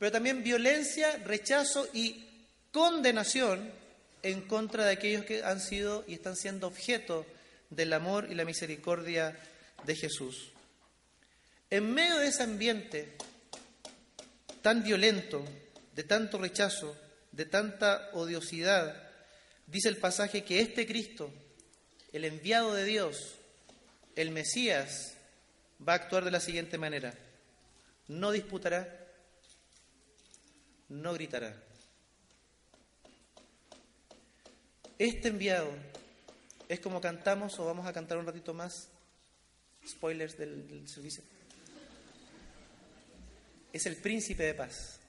pero 0.00 0.10
también 0.10 0.42
violencia, 0.42 1.16
rechazo 1.24 1.88
y 1.92 2.26
condenación 2.72 3.70
en 4.24 4.42
contra 4.42 4.84
de 4.84 4.92
aquellos 4.92 5.24
que 5.24 5.44
han 5.44 5.60
sido 5.60 6.04
y 6.08 6.14
están 6.14 6.34
siendo 6.34 6.66
objeto 6.66 7.24
del 7.70 7.92
amor 7.92 8.26
y 8.28 8.34
la 8.34 8.44
misericordia 8.44 9.38
de 9.84 9.94
Jesús. 9.94 10.50
En 11.70 11.92
medio 11.92 12.18
de 12.18 12.28
ese 12.28 12.42
ambiente 12.42 13.16
tan 14.62 14.82
violento, 14.82 15.44
de 15.94 16.02
tanto 16.02 16.38
rechazo, 16.38 16.96
de 17.32 17.44
tanta 17.44 18.10
odiosidad, 18.14 19.10
dice 19.66 19.88
el 19.88 19.98
pasaje 19.98 20.44
que 20.44 20.60
este 20.60 20.86
Cristo, 20.86 21.30
el 22.12 22.24
enviado 22.24 22.72
de 22.72 22.84
Dios, 22.84 23.34
el 24.16 24.30
Mesías, 24.30 25.14
va 25.86 25.92
a 25.92 25.96
actuar 25.96 26.24
de 26.24 26.30
la 26.30 26.40
siguiente 26.40 26.78
manera. 26.78 27.14
No 28.08 28.30
disputará, 28.30 29.06
no 30.88 31.12
gritará. 31.12 31.54
Este 34.98 35.28
enviado 35.28 35.70
es 36.68 36.80
como 36.80 37.00
cantamos 37.00 37.58
o 37.58 37.64
vamos 37.66 37.86
a 37.86 37.92
cantar 37.92 38.18
un 38.18 38.26
ratito 38.26 38.54
más, 38.54 38.88
spoilers 39.86 40.36
del, 40.36 40.88
servicio 40.88 41.22
es 43.72 43.86
el 43.86 43.96
príncipe 43.96 44.42
de 44.42 44.54
paz. 44.54 45.00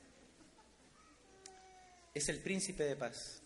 Es 2.14 2.30
el 2.30 2.40
príncipe 2.40 2.84
de 2.84 2.96
paz. 2.96 3.42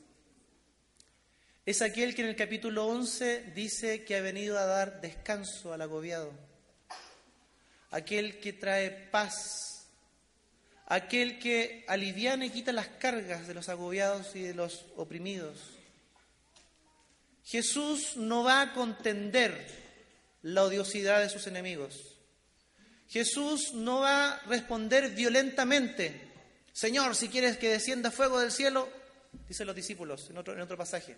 Es 1.66 1.82
aquel 1.82 2.14
que 2.14 2.24
en 2.24 2.30
el 2.30 2.36
capítulo 2.36 2.88
11 2.88 3.52
dice 3.56 4.04
que 4.04 4.18
ha 4.18 4.22
venido 4.22 4.58
a 4.58 4.66
dar 4.66 5.00
descanso 5.02 5.74
al 5.74 5.82
agobiado. 5.82 6.34
Aquel 7.92 8.40
que 8.40 8.54
trae 8.54 8.90
paz. 8.90 9.88
Aquel 10.88 11.40
que 11.40 11.86
aliviana 11.88 12.46
y 12.46 12.50
quita 12.50 12.74
las 12.74 12.88
cargas 12.88 13.48
de 13.48 13.54
los 13.54 13.70
agobiados 13.70 14.36
y 14.36 14.42
de 14.42 14.54
los 14.54 14.86
oprimidos. 14.98 15.58
Jesús 17.46 18.18
no 18.18 18.44
va 18.44 18.62
a 18.62 18.74
contender 18.74 19.68
la 20.42 20.64
odiosidad 20.64 21.22
de 21.22 21.30
sus 21.30 21.48
enemigos. 21.48 22.13
Jesús 23.14 23.76
no 23.76 24.00
va 24.00 24.32
a 24.32 24.40
responder 24.48 25.12
violentamente. 25.12 26.20
Señor, 26.72 27.16
si 27.16 27.30
quieres 27.30 27.58
que 27.58 27.70
descienda 27.70 28.10
fuego 28.10 28.40
del 28.40 28.52
cielo, 28.52 28.90
dicen 29.48 29.68
los 29.68 29.76
discípulos 29.76 30.32
en 30.32 30.38
otro, 30.40 30.56
en 30.56 30.62
otro 30.62 30.76
pasaje. 30.76 31.16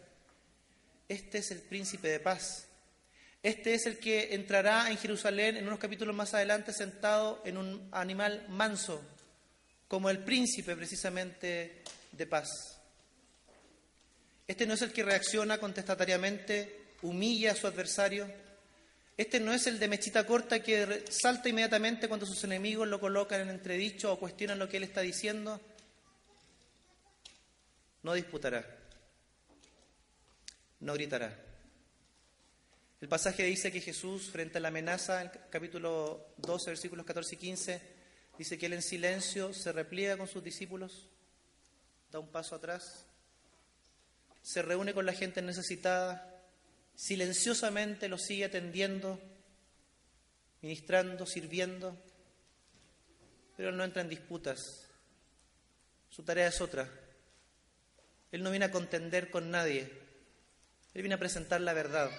Este 1.07 1.37
es 1.37 1.51
el 1.51 1.59
príncipe 1.59 2.09
de 2.09 2.19
paz. 2.19 2.67
Este 3.41 3.75
es 3.75 3.85
el 3.85 3.97
que 3.97 4.35
entrará 4.35 4.91
en 4.91 4.97
Jerusalén 4.97 5.55
en 5.55 5.67
unos 5.67 5.79
capítulos 5.79 6.13
más 6.13 6.33
adelante 6.33 6.73
sentado 6.73 7.41
en 7.45 7.57
un 7.57 7.87
animal 7.93 8.45
manso, 8.49 9.01
como 9.87 10.09
el 10.09 10.19
príncipe 10.19 10.75
precisamente 10.75 11.81
de 12.11 12.27
paz. 12.27 12.49
Este 14.45 14.65
no 14.65 14.73
es 14.73 14.81
el 14.81 14.91
que 14.91 15.03
reacciona 15.03 15.59
contestatariamente, 15.59 16.87
humilla 17.03 17.53
a 17.53 17.55
su 17.55 17.67
adversario, 17.67 18.29
este 19.17 19.39
no 19.39 19.53
es 19.53 19.65
el 19.67 19.79
de 19.79 19.87
mechita 19.87 20.25
corta 20.25 20.61
que 20.61 21.05
salta 21.09 21.47
inmediatamente 21.47 22.09
cuando 22.09 22.25
sus 22.25 22.43
enemigos 22.43 22.87
lo 22.87 22.99
colocan 22.99 23.41
en 23.41 23.49
entredicho 23.49 24.11
o 24.11 24.19
cuestionan 24.19 24.59
lo 24.59 24.67
que 24.67 24.77
él 24.77 24.83
está 24.83 25.01
diciendo. 25.01 25.61
No 28.03 28.13
disputará. 28.13 28.65
No 30.81 30.93
gritará. 30.93 31.45
El 32.99 33.07
pasaje 33.07 33.43
dice 33.43 33.71
que 33.71 33.81
Jesús, 33.81 34.29
frente 34.29 34.57
a 34.57 34.61
la 34.61 34.67
amenaza, 34.67 35.21
en 35.21 35.31
capítulo 35.49 36.33
12, 36.37 36.71
versículos 36.71 37.05
14 37.05 37.35
y 37.35 37.37
15, 37.37 37.81
dice 38.37 38.57
que 38.57 38.65
él 38.65 38.73
en 38.73 38.81
silencio 38.81 39.53
se 39.53 39.71
repliega 39.71 40.17
con 40.17 40.27
sus 40.27 40.43
discípulos, 40.43 41.07
da 42.11 42.19
un 42.19 42.31
paso 42.31 42.55
atrás, 42.55 43.05
se 44.41 44.61
reúne 44.61 44.93
con 44.93 45.05
la 45.05 45.13
gente 45.13 45.41
necesitada, 45.41 46.34
silenciosamente 46.95 48.07
lo 48.07 48.17
sigue 48.17 48.45
atendiendo, 48.45 49.19
ministrando, 50.61 51.25
sirviendo, 51.25 51.95
pero 53.55 53.69
él 53.69 53.77
no 53.77 53.83
entra 53.83 54.01
en 54.01 54.09
disputas. 54.09 54.87
Su 56.09 56.23
tarea 56.23 56.47
es 56.47 56.61
otra. 56.61 56.89
Él 58.31 58.43
no 58.43 58.49
viene 58.49 58.65
a 58.65 58.71
contender 58.71 59.29
con 59.29 59.51
nadie. 59.51 59.81
Él 60.93 61.01
viene 61.01 61.15
a 61.15 61.19
presentar 61.19 61.61
la 61.61 61.73
verdad. 61.73 62.09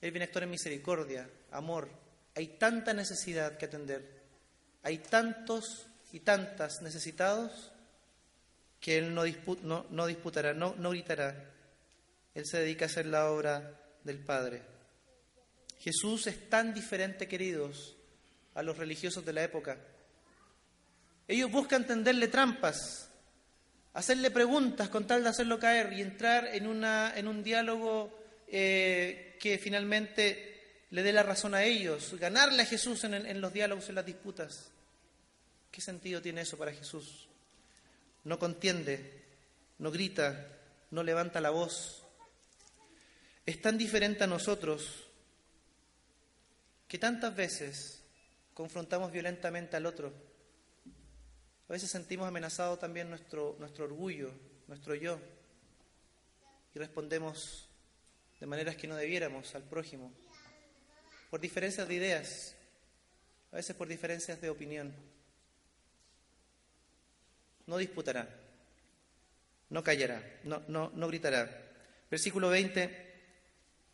Él 0.00 0.10
viene 0.10 0.24
a 0.24 0.26
actuar 0.26 0.44
en 0.44 0.50
misericordia, 0.50 1.28
amor. 1.50 1.88
Hay 2.34 2.46
tanta 2.58 2.94
necesidad 2.94 3.58
que 3.58 3.66
atender. 3.66 4.20
Hay 4.82 4.98
tantos 4.98 5.86
y 6.12 6.20
tantas 6.20 6.80
necesitados 6.82 7.72
que 8.80 8.98
Él 8.98 9.14
no, 9.14 9.24
no, 9.90 10.06
disputará, 10.06 10.54
no, 10.54 10.74
no 10.76 10.90
gritará. 10.90 11.49
Él 12.34 12.46
se 12.46 12.60
dedica 12.60 12.84
a 12.84 12.88
hacer 12.88 13.06
la 13.06 13.30
obra 13.30 13.80
del 14.04 14.18
Padre. 14.18 14.62
Jesús 15.78 16.26
es 16.26 16.48
tan 16.48 16.74
diferente, 16.74 17.26
queridos, 17.26 17.96
a 18.54 18.62
los 18.62 18.76
religiosos 18.76 19.24
de 19.24 19.32
la 19.32 19.44
época. 19.44 19.78
Ellos 21.26 21.50
buscan 21.50 21.86
tenderle 21.86 22.28
trampas, 22.28 23.08
hacerle 23.94 24.30
preguntas 24.30 24.88
con 24.88 25.06
tal 25.06 25.22
de 25.22 25.30
hacerlo 25.30 25.58
caer 25.58 25.92
y 25.92 26.02
entrar 26.02 26.48
en, 26.52 26.66
una, 26.66 27.12
en 27.16 27.28
un 27.28 27.42
diálogo 27.42 28.18
eh, 28.48 29.36
que 29.40 29.58
finalmente 29.58 30.84
le 30.90 31.02
dé 31.02 31.12
la 31.12 31.22
razón 31.22 31.54
a 31.54 31.62
ellos, 31.62 32.14
ganarle 32.18 32.62
a 32.62 32.66
Jesús 32.66 33.04
en, 33.04 33.14
en 33.14 33.40
los 33.40 33.52
diálogos, 33.52 33.88
en 33.88 33.94
las 33.94 34.06
disputas. 34.06 34.70
¿Qué 35.70 35.80
sentido 35.80 36.20
tiene 36.20 36.40
eso 36.42 36.58
para 36.58 36.72
Jesús? 36.72 37.28
No 38.24 38.38
contiende, 38.38 39.22
no 39.78 39.90
grita, 39.90 40.48
no 40.90 41.02
levanta 41.02 41.40
la 41.40 41.50
voz, 41.50 42.04
es 43.46 43.60
tan 43.60 43.78
diferente 43.78 44.24
a 44.24 44.26
nosotros 44.26 45.08
que 46.86 46.98
tantas 46.98 47.34
veces 47.34 48.02
confrontamos 48.54 49.12
violentamente 49.12 49.76
al 49.76 49.86
otro. 49.86 50.12
A 51.68 51.72
veces 51.72 51.90
sentimos 51.90 52.26
amenazado 52.26 52.78
también 52.78 53.08
nuestro, 53.08 53.56
nuestro 53.60 53.84
orgullo, 53.84 54.32
nuestro 54.66 54.94
yo, 54.94 55.20
y 56.74 56.78
respondemos 56.78 57.68
de 58.40 58.46
maneras 58.46 58.76
que 58.76 58.88
no 58.88 58.96
debiéramos 58.96 59.54
al 59.54 59.62
prójimo, 59.62 60.12
por 61.30 61.40
diferencias 61.40 61.86
de 61.86 61.94
ideas, 61.94 62.56
a 63.52 63.56
veces 63.56 63.76
por 63.76 63.86
diferencias 63.86 64.40
de 64.40 64.50
opinión. 64.50 64.92
No 67.66 67.76
disputará, 67.76 68.28
no 69.68 69.84
callará, 69.84 70.40
no, 70.42 70.62
no, 70.66 70.90
no 70.94 71.06
gritará. 71.06 71.48
Versículo 72.10 72.48
20 72.48 73.09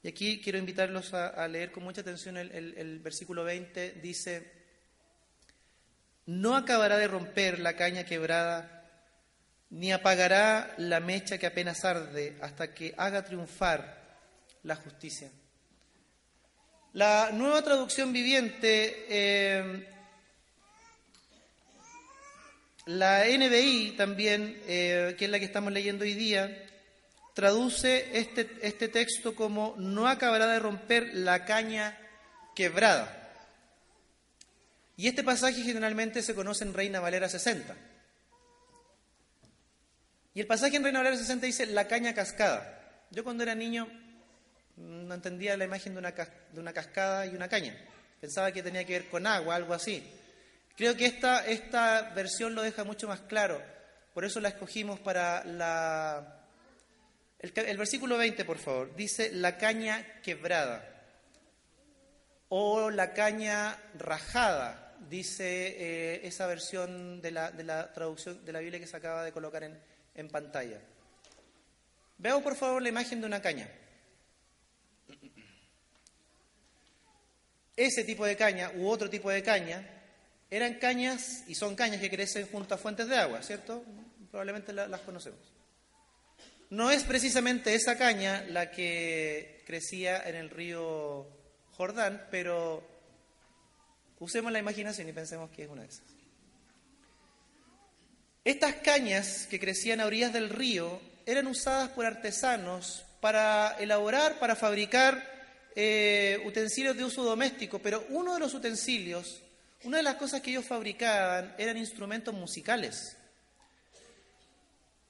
y 0.06 0.08
aquí 0.08 0.40
quiero 0.40 0.56
invitarlos 0.56 1.12
a, 1.14 1.48
leer 1.48 1.72
con 1.72 1.82
mucha 1.82 2.00
atención 2.00 2.36
el, 2.36 3.00
versículo 3.00 3.42
20. 3.42 3.94
Dice, 3.94 4.52
no 6.26 6.54
acabará 6.54 6.96
de 6.96 7.08
romper 7.08 7.58
la 7.58 7.74
caña 7.74 8.04
quebrada, 8.04 8.88
ni 9.70 9.90
apagará 9.90 10.76
la 10.78 11.00
mecha 11.00 11.38
que 11.38 11.48
apenas 11.48 11.84
arde 11.84 12.36
hasta 12.40 12.72
que 12.72 12.94
haga 12.96 13.24
triunfar 13.24 14.20
la 14.62 14.76
justicia. 14.76 15.28
La 16.92 17.30
nueva 17.32 17.62
traducción 17.62 18.12
viviente, 18.12 19.06
eh, 19.08 19.88
la 22.84 23.24
NBI 23.26 23.96
también, 23.96 24.62
eh, 24.68 25.16
que 25.18 25.24
es 25.24 25.30
la 25.32 25.40
que 25.40 25.46
estamos 25.46 25.72
leyendo 25.72 26.04
hoy 26.04 26.14
día, 26.14 26.65
traduce 27.36 28.18
este, 28.18 28.48
este 28.62 28.88
texto 28.88 29.34
como 29.34 29.74
no 29.76 30.08
acabará 30.08 30.46
de 30.46 30.58
romper 30.58 31.10
la 31.12 31.44
caña 31.44 31.98
quebrada. 32.54 33.30
Y 34.96 35.06
este 35.06 35.22
pasaje 35.22 35.62
generalmente 35.62 36.22
se 36.22 36.34
conoce 36.34 36.64
en 36.64 36.72
Reina 36.72 36.98
Valera 36.98 37.28
60. 37.28 37.76
Y 40.32 40.40
el 40.40 40.46
pasaje 40.46 40.76
en 40.76 40.84
Reina 40.84 41.00
Valera 41.00 41.18
60 41.18 41.44
dice 41.44 41.66
la 41.66 41.86
caña 41.86 42.14
cascada. 42.14 43.04
Yo 43.10 43.22
cuando 43.22 43.42
era 43.42 43.54
niño 43.54 43.86
no 44.76 45.14
entendía 45.14 45.58
la 45.58 45.66
imagen 45.66 45.92
de 45.92 45.98
una, 45.98 46.12
de 46.12 46.58
una 46.58 46.72
cascada 46.72 47.26
y 47.26 47.34
una 47.34 47.48
caña. 47.48 47.76
Pensaba 48.18 48.50
que 48.50 48.62
tenía 48.62 48.86
que 48.86 48.94
ver 48.94 49.10
con 49.10 49.26
agua, 49.26 49.56
algo 49.56 49.74
así. 49.74 50.10
Creo 50.74 50.96
que 50.96 51.04
esta, 51.04 51.46
esta 51.46 52.14
versión 52.14 52.54
lo 52.54 52.62
deja 52.62 52.82
mucho 52.82 53.06
más 53.06 53.20
claro. 53.20 53.62
Por 54.14 54.24
eso 54.24 54.40
la 54.40 54.48
escogimos 54.48 54.98
para 55.00 55.44
la... 55.44 56.45
El, 57.54 57.76
versículo 57.76 58.16
20, 58.16 58.44
por 58.44 58.58
favor. 58.58 58.94
Dice 58.96 59.30
la 59.32 59.58
caña 59.58 60.20
quebrada 60.22 60.92
o 62.48 62.90
la 62.90 63.12
caña 63.12 63.78
rajada, 63.98 64.96
dice 65.08 65.44
eh, 65.44 66.20
esa 66.26 66.46
versión 66.46 67.20
de 67.20 67.30
la, 67.30 67.50
de 67.50 67.64
la, 67.64 67.92
traducción 67.92 68.44
de 68.44 68.52
la 68.52 68.60
Biblia 68.60 68.80
que 68.80 68.86
se 68.86 68.96
acaba 68.96 69.24
de 69.24 69.32
colocar 69.32 69.64
en, 69.64 69.78
en 70.14 70.28
pantalla. 70.28 70.80
Veamos 72.18 72.42
por 72.42 72.56
favor 72.56 72.82
la 72.82 72.88
imagen 72.88 73.20
de 73.20 73.26
una 73.26 73.42
caña. 73.42 73.68
Ese 77.76 78.04
tipo 78.04 78.24
de 78.24 78.36
caña 78.36 78.72
u 78.74 78.88
otro 78.88 79.10
tipo 79.10 79.30
de 79.30 79.42
caña 79.42 79.86
eran 80.50 80.74
cañas 80.74 81.44
y 81.46 81.54
son 81.54 81.76
cañas 81.76 82.00
que 82.00 82.08
crecen 82.08 82.46
junto 82.46 82.74
a 82.74 82.78
fuentes 82.78 83.08
de 83.08 83.16
agua, 83.16 83.42
¿cierto? 83.42 83.84
Probablemente 84.30 84.72
las 84.72 85.00
conocemos. 85.02 85.55
No 86.70 86.90
es 86.90 87.04
precisamente 87.04 87.74
esa 87.74 87.96
caña 87.96 88.44
la 88.48 88.70
que 88.70 89.62
crecía 89.66 90.20
en 90.28 90.34
el 90.34 90.50
río 90.50 91.26
Jordán, 91.76 92.26
pero 92.30 92.82
usemos 94.18 94.50
la 94.50 94.58
imaginación 94.58 95.08
y 95.08 95.12
pensemos 95.12 95.50
que 95.50 95.64
es 95.64 95.68
una 95.68 95.82
de 95.82 95.88
esas. 95.88 96.06
Estas 98.44 98.76
cañas 98.76 99.46
que 99.48 99.60
crecían 99.60 100.00
a 100.00 100.06
orillas 100.06 100.32
del 100.32 100.50
río 100.50 101.00
eran 101.26 101.46
usadas 101.46 101.90
por 101.90 102.06
artesanos 102.06 103.04
para 103.20 103.76
elaborar, 103.78 104.38
para 104.38 104.56
fabricar 104.56 105.36
eh, 105.74 106.40
utensilios 106.46 106.96
de 106.96 107.04
uso 107.04 107.24
doméstico, 107.24 107.80
pero 107.80 108.06
uno 108.10 108.34
de 108.34 108.40
los 108.40 108.54
utensilios, 108.54 109.42
una 109.82 109.98
de 109.98 110.02
las 110.02 110.14
cosas 110.14 110.40
que 110.40 110.50
ellos 110.50 110.64
fabricaban 110.64 111.54
eran 111.58 111.76
instrumentos 111.76 112.34
musicales, 112.34 113.16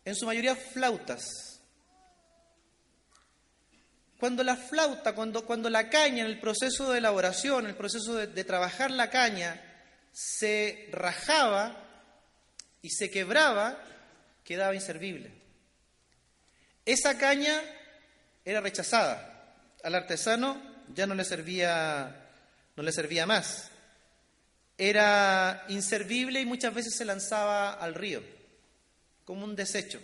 en 0.04 0.14
su 0.14 0.24
mayoría 0.26 0.56
flautas. 0.56 1.45
Cuando 4.18 4.42
la 4.42 4.56
flauta, 4.56 5.14
cuando, 5.14 5.44
cuando 5.44 5.68
la 5.68 5.90
caña 5.90 6.24
en 6.24 6.30
el 6.30 6.40
proceso 6.40 6.90
de 6.90 6.98
elaboración, 6.98 7.64
en 7.64 7.70
el 7.70 7.76
proceso 7.76 8.14
de, 8.14 8.26
de 8.28 8.44
trabajar 8.44 8.90
la 8.90 9.10
caña, 9.10 9.62
se 10.12 10.88
rajaba 10.92 11.76
y 12.80 12.90
se 12.90 13.10
quebraba, 13.10 13.78
quedaba 14.44 14.74
inservible. 14.74 15.30
Esa 16.84 17.18
caña 17.18 17.60
era 18.44 18.60
rechazada. 18.60 19.54
Al 19.82 19.94
artesano 19.94 20.62
ya 20.94 21.06
no 21.06 21.14
le 21.14 21.24
servía, 21.24 22.28
no 22.76 22.82
le 22.82 22.92
servía 22.92 23.26
más. 23.26 23.70
Era 24.78 25.64
inservible 25.68 26.40
y 26.40 26.46
muchas 26.46 26.72
veces 26.72 26.94
se 26.96 27.04
lanzaba 27.04 27.72
al 27.72 27.94
río 27.94 28.22
como 29.24 29.44
un 29.44 29.56
desecho, 29.56 30.00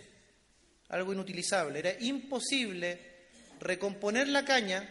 algo 0.89 1.13
inutilizable. 1.13 1.79
Era 1.79 1.95
imposible 2.01 3.12
recomponer 3.59 4.27
la 4.27 4.45
caña 4.45 4.87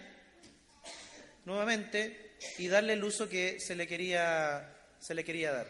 nuevamente 1.45 2.33
y 2.59 2.69
darle 2.69 2.95
el 2.95 3.05
uso 3.05 3.29
que 3.29 3.61
se 3.61 3.75
le 3.75 3.87
quería, 3.87 4.75
se 4.99 5.15
le 5.15 5.25
quería 5.25 5.53
dar. 5.53 5.67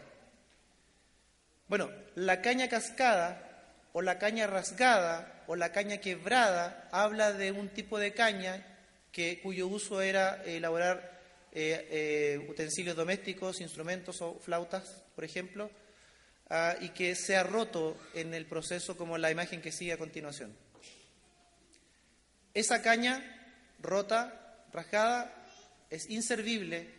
Bueno, 1.67 1.89
la 2.15 2.41
caña 2.41 2.67
cascada 2.67 3.49
o 3.93 4.01
la 4.01 4.19
caña 4.19 4.47
rasgada 4.47 5.43
o 5.47 5.55
la 5.55 5.71
caña 5.71 5.97
quebrada 5.97 6.89
habla 6.91 7.33
de 7.33 7.51
un 7.51 7.69
tipo 7.69 7.99
de 7.99 8.13
caña 8.13 8.65
que, 9.11 9.39
cuyo 9.41 9.67
uso 9.67 10.01
era 10.01 10.43
elaborar 10.43 11.13
eh, 11.51 11.87
eh, 11.91 12.47
utensilios 12.49 12.95
domésticos, 12.95 13.61
instrumentos 13.61 14.21
o 14.21 14.39
flautas, 14.39 15.03
por 15.15 15.23
ejemplo, 15.23 15.69
ah, 16.49 16.75
y 16.81 16.89
que 16.89 17.15
se 17.15 17.35
ha 17.35 17.43
roto 17.43 17.95
en 18.15 18.33
el 18.33 18.47
proceso 18.47 18.97
como 18.97 19.17
la 19.17 19.29
imagen 19.29 19.61
que 19.61 19.71
sigue 19.71 19.93
a 19.93 19.97
continuación. 19.97 20.55
Esa 22.53 22.81
caña 22.81 23.21
rota, 23.79 24.65
rajada, 24.71 25.33
es 25.89 26.09
inservible 26.09 26.89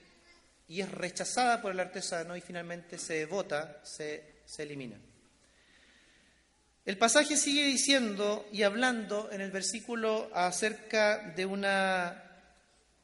y 0.69 0.81
es 0.81 0.90
rechazada 0.90 1.62
por 1.62 1.73
el 1.73 1.81
artesano 1.81 2.37
y 2.37 2.40
finalmente 2.40 2.99
se 2.99 3.27
bota, 3.27 3.81
se, 3.85 4.43
se 4.45 4.62
elimina. 4.62 4.97
El 6.85 6.99
pasaje 6.99 7.37
sigue 7.37 7.64
diciendo 7.64 8.47
y 8.53 8.62
hablando 8.62 9.31
en 9.33 9.40
el 9.40 9.51
versículo 9.51 10.31
acerca 10.35 11.33
de 11.35 11.47
una 11.47 12.23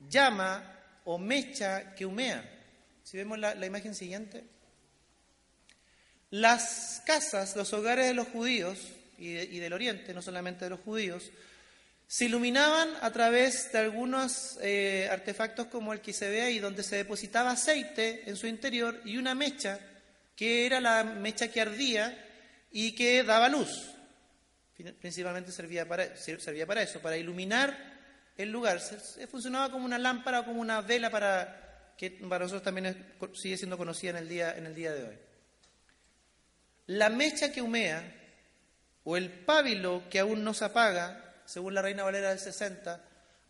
llama 0.09 0.77
o 1.05 1.19
mecha 1.19 1.95
que 1.95 2.05
humea. 2.05 2.45
Si 3.03 3.17
vemos 3.17 3.39
la, 3.39 3.55
imagen 3.65 3.95
siguiente. 3.95 4.45
Las 6.31 7.03
casas, 7.07 7.57
los 7.57 7.73
hogares 7.73 8.07
de 8.07 8.15
los 8.15 8.29
judíos 8.29 8.79
y 9.19 9.59
del 9.59 9.73
oriente, 9.73 10.15
no 10.15 10.23
solamente 10.23 10.65
de 10.65 10.71
los 10.71 10.81
judíos, 10.81 11.31
se 12.11 12.25
iluminaban 12.25 12.89
a 13.03 13.13
través 13.13 13.71
de 13.71 13.79
algunos 13.79 14.59
eh, 14.63 15.09
artefactos 15.13 15.69
como 15.69 15.93
el 15.93 16.01
que 16.01 16.13
se 16.13 16.29
ve 16.29 16.43
ahí, 16.43 16.59
donde 16.59 16.83
se 16.83 16.97
depositaba 16.97 17.53
aceite 17.53 18.29
en 18.29 18.35
su 18.35 18.49
interior 18.49 19.01
y 19.05 19.17
una 19.17 19.37
mecha, 19.37 19.79
que 20.35 20.67
era 20.67 20.81
la 20.81 21.05
mecha 21.05 21.47
que 21.47 21.61
ardía 21.61 22.19
y 22.73 22.97
que 22.97 23.23
daba 23.23 23.49
luz. 23.49 23.93
Principalmente 24.99 25.53
servía 25.53 25.87
para, 25.87 26.17
servía 26.17 26.67
para 26.67 26.83
eso, 26.83 26.99
para 26.99 27.17
iluminar 27.17 27.79
el 28.37 28.51
lugar. 28.51 28.81
funcionaba 29.31 29.71
como 29.71 29.85
una 29.85 29.97
lámpara 29.97 30.41
o 30.41 30.45
como 30.47 30.61
una 30.61 30.81
vela 30.81 31.11
para 31.11 31.95
que 31.97 32.11
para 32.11 32.45
nosotros 32.45 32.65
también 32.65 33.15
sigue 33.35 33.57
siendo 33.57 33.79
conocida 33.79 34.11
en 34.11 34.17
el, 34.17 34.29
día, 34.29 34.57
en 34.57 34.67
el 34.67 34.75
día 34.75 34.93
de 34.93 35.05
hoy. 35.05 35.19
La 36.87 37.09
mecha 37.09 37.53
que 37.53 37.63
humea 37.63 38.03
o 39.05 39.17
el 39.17 39.31
pábilo 39.31 40.03
que 40.11 40.19
aún 40.19 40.43
no 40.43 40.55
se 40.55 40.65
apaga 40.65 41.29
según 41.51 41.75
la 41.75 41.83
Reina 41.83 42.05
Valera 42.05 42.29
del 42.29 42.39
60, 42.39 43.01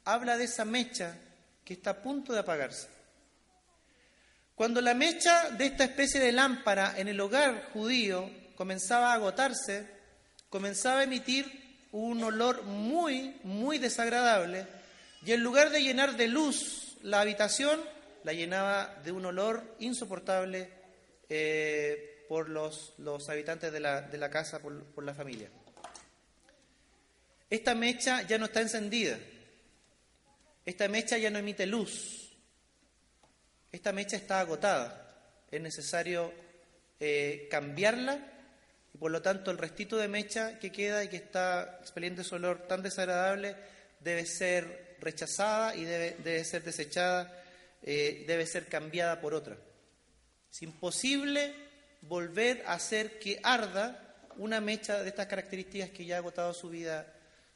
habla 0.06 0.38
de 0.38 0.44
esa 0.44 0.64
mecha 0.64 1.18
que 1.62 1.74
está 1.74 1.90
a 1.90 2.02
punto 2.02 2.32
de 2.32 2.38
apagarse. 2.38 2.88
Cuando 4.54 4.80
la 4.80 4.94
mecha 4.94 5.50
de 5.50 5.66
esta 5.66 5.84
especie 5.84 6.18
de 6.18 6.32
lámpara 6.32 6.94
en 6.96 7.08
el 7.08 7.20
hogar 7.20 7.68
judío 7.74 8.30
comenzaba 8.56 9.10
a 9.10 9.14
agotarse, 9.16 9.86
comenzaba 10.48 11.00
a 11.00 11.04
emitir 11.04 11.88
un 11.92 12.24
olor 12.24 12.62
muy, 12.62 13.38
muy 13.42 13.76
desagradable 13.76 14.66
y 15.22 15.32
en 15.32 15.42
lugar 15.42 15.68
de 15.68 15.82
llenar 15.82 16.16
de 16.16 16.28
luz 16.28 16.96
la 17.02 17.20
habitación, 17.20 17.78
la 18.24 18.32
llenaba 18.32 18.94
de 19.04 19.12
un 19.12 19.26
olor 19.26 19.76
insoportable 19.78 20.70
eh, 21.28 22.24
por 22.30 22.48
los, 22.48 22.94
los, 22.96 23.28
habitantes 23.28 23.70
de 23.70 23.80
la, 23.80 24.00
de 24.00 24.16
la 24.16 24.30
casa, 24.30 24.60
por, 24.60 24.84
por 24.84 25.04
la 25.04 25.12
familia. 25.12 25.50
Esta 27.50 27.74
mecha 27.74 28.22
ya 28.22 28.38
no 28.38 28.46
está 28.46 28.60
encendida. 28.60 29.18
Esta 30.64 30.88
mecha 30.88 31.18
ya 31.18 31.30
no 31.30 31.40
emite 31.40 31.66
luz. 31.66 32.30
Esta 33.72 33.92
mecha 33.92 34.16
está 34.16 34.38
agotada. 34.40 35.18
Es 35.50 35.60
necesario 35.60 36.32
eh, 37.00 37.48
cambiarla 37.50 38.24
y 38.94 38.98
por 38.98 39.10
lo 39.10 39.20
tanto 39.20 39.50
el 39.50 39.58
restito 39.58 39.96
de 39.96 40.06
mecha 40.06 40.58
que 40.60 40.70
queda 40.70 41.02
y 41.02 41.08
que 41.08 41.16
está 41.16 41.78
expeliendo 41.80 42.22
ese 42.22 42.36
olor 42.36 42.68
tan 42.68 42.82
desagradable 42.82 43.56
debe 43.98 44.26
ser 44.26 44.96
rechazada 45.00 45.74
y 45.74 45.84
debe, 45.84 46.44
ser 46.44 46.62
desechada, 46.62 47.42
eh, 47.82 48.24
debe 48.26 48.46
ser 48.46 48.66
cambiada 48.66 49.20
por 49.20 49.34
otra. 49.34 49.56
Es 50.52 50.62
imposible 50.62 51.54
volver 52.02 52.62
a 52.66 52.74
hacer 52.74 53.18
que 53.18 53.40
arda 53.42 54.16
una 54.36 54.60
mecha 54.60 55.02
de 55.02 55.08
estas 55.08 55.26
características 55.26 55.90
que 55.90 56.04
ya 56.04 56.16
ha 56.16 56.18
agotado 56.18 56.54
su 56.54 56.68
vida 56.68 57.12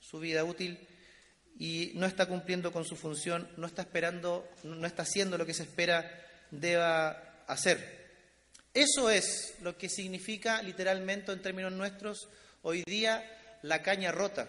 su 0.08 0.18
vida 0.18 0.44
útil 0.44 0.78
y 1.58 1.92
no 1.94 2.06
está 2.06 2.26
cumpliendo 2.26 2.72
con 2.72 2.84
su 2.84 2.96
función, 2.96 3.48
no 3.56 3.66
está 3.66 3.82
esperando, 3.82 4.48
no 4.64 4.86
está 4.86 5.02
haciendo 5.02 5.38
lo 5.38 5.46
que 5.46 5.54
se 5.54 5.62
espera 5.62 6.10
deba 6.50 7.44
hacer. 7.46 8.04
Eso 8.72 9.08
es 9.08 9.54
lo 9.62 9.76
que 9.78 9.88
significa 9.88 10.62
literalmente 10.62 11.32
en 11.32 11.42
términos 11.42 11.72
nuestros 11.72 12.28
hoy 12.62 12.82
día 12.84 13.24
la 13.62 13.82
caña 13.82 14.10
rota. 14.10 14.48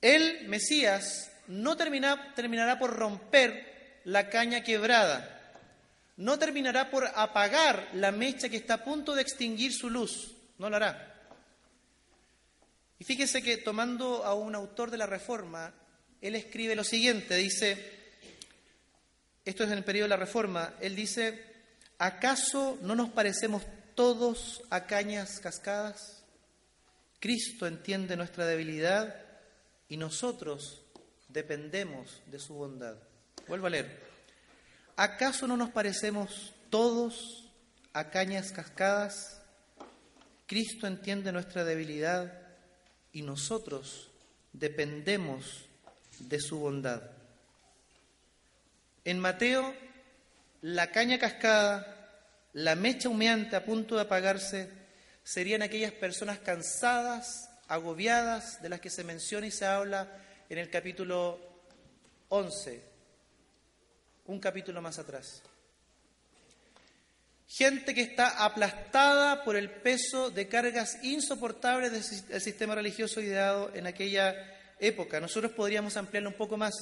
El 0.00 0.48
Mesías 0.48 1.30
no 1.48 1.76
terminará 1.76 2.78
por 2.78 2.96
romper 2.96 4.00
la 4.04 4.28
caña 4.28 4.62
quebrada, 4.62 5.52
no 6.16 6.38
terminará 6.38 6.90
por 6.90 7.06
apagar 7.14 7.90
la 7.94 8.12
mecha 8.12 8.48
que 8.48 8.56
está 8.56 8.74
a 8.74 8.84
punto 8.84 9.14
de 9.14 9.22
extinguir 9.22 9.72
su 9.72 9.90
luz, 9.90 10.32
no 10.58 10.70
lo 10.70 10.76
hará. 10.76 11.11
Y 13.02 13.04
fíjese 13.04 13.42
que 13.42 13.56
tomando 13.56 14.24
a 14.24 14.32
un 14.34 14.54
autor 14.54 14.88
de 14.88 14.96
la 14.96 15.06
Reforma, 15.08 15.74
él 16.20 16.36
escribe 16.36 16.76
lo 16.76 16.84
siguiente, 16.84 17.34
dice, 17.34 18.00
esto 19.44 19.64
es 19.64 19.72
en 19.72 19.78
el 19.78 19.82
periodo 19.82 20.04
de 20.04 20.10
la 20.10 20.16
Reforma, 20.18 20.74
él 20.80 20.94
dice, 20.94 21.52
¿acaso 21.98 22.78
no 22.80 22.94
nos 22.94 23.10
parecemos 23.10 23.64
todos 23.96 24.62
a 24.70 24.86
cañas 24.86 25.40
cascadas? 25.40 26.22
Cristo 27.18 27.66
entiende 27.66 28.14
nuestra 28.16 28.46
debilidad 28.46 29.16
y 29.88 29.96
nosotros 29.96 30.84
dependemos 31.26 32.22
de 32.26 32.38
su 32.38 32.54
bondad. 32.54 32.98
Vuelvo 33.48 33.66
a 33.66 33.70
leer. 33.70 34.00
¿Acaso 34.94 35.48
no 35.48 35.56
nos 35.56 35.70
parecemos 35.70 36.54
todos 36.70 37.50
a 37.94 38.10
cañas 38.10 38.52
cascadas? 38.52 39.42
Cristo 40.46 40.86
entiende 40.86 41.32
nuestra 41.32 41.64
debilidad 41.64 42.41
y 43.12 43.22
nosotros 43.22 44.10
dependemos 44.52 45.66
de 46.18 46.40
su 46.40 46.58
bondad. 46.58 47.02
En 49.04 49.18
Mateo, 49.18 49.74
la 50.62 50.90
caña 50.90 51.18
cascada, 51.18 52.10
la 52.52 52.74
mecha 52.74 53.08
humeante 53.08 53.56
a 53.56 53.64
punto 53.64 53.96
de 53.96 54.02
apagarse, 54.02 54.70
serían 55.24 55.62
aquellas 55.62 55.92
personas 55.92 56.38
cansadas, 56.38 57.50
agobiadas, 57.68 58.62
de 58.62 58.68
las 58.68 58.80
que 58.80 58.90
se 58.90 59.04
menciona 59.04 59.46
y 59.46 59.50
se 59.50 59.66
habla 59.66 60.08
en 60.48 60.58
el 60.58 60.70
capítulo 60.70 61.40
11, 62.28 62.82
un 64.26 64.38
capítulo 64.38 64.80
más 64.80 64.98
atrás. 64.98 65.42
Gente 67.54 67.94
que 67.94 68.00
está 68.00 68.46
aplastada 68.46 69.44
por 69.44 69.56
el 69.56 69.68
peso 69.68 70.30
de 70.30 70.48
cargas 70.48 71.04
insoportables 71.04 71.92
del 72.26 72.40
sistema 72.40 72.74
religioso 72.74 73.20
ideado 73.20 73.70
en 73.74 73.86
aquella 73.86 74.34
época. 74.80 75.20
Nosotros 75.20 75.52
podríamos 75.52 75.98
ampliarlo 75.98 76.30
un 76.30 76.36
poco 76.36 76.56
más. 76.56 76.72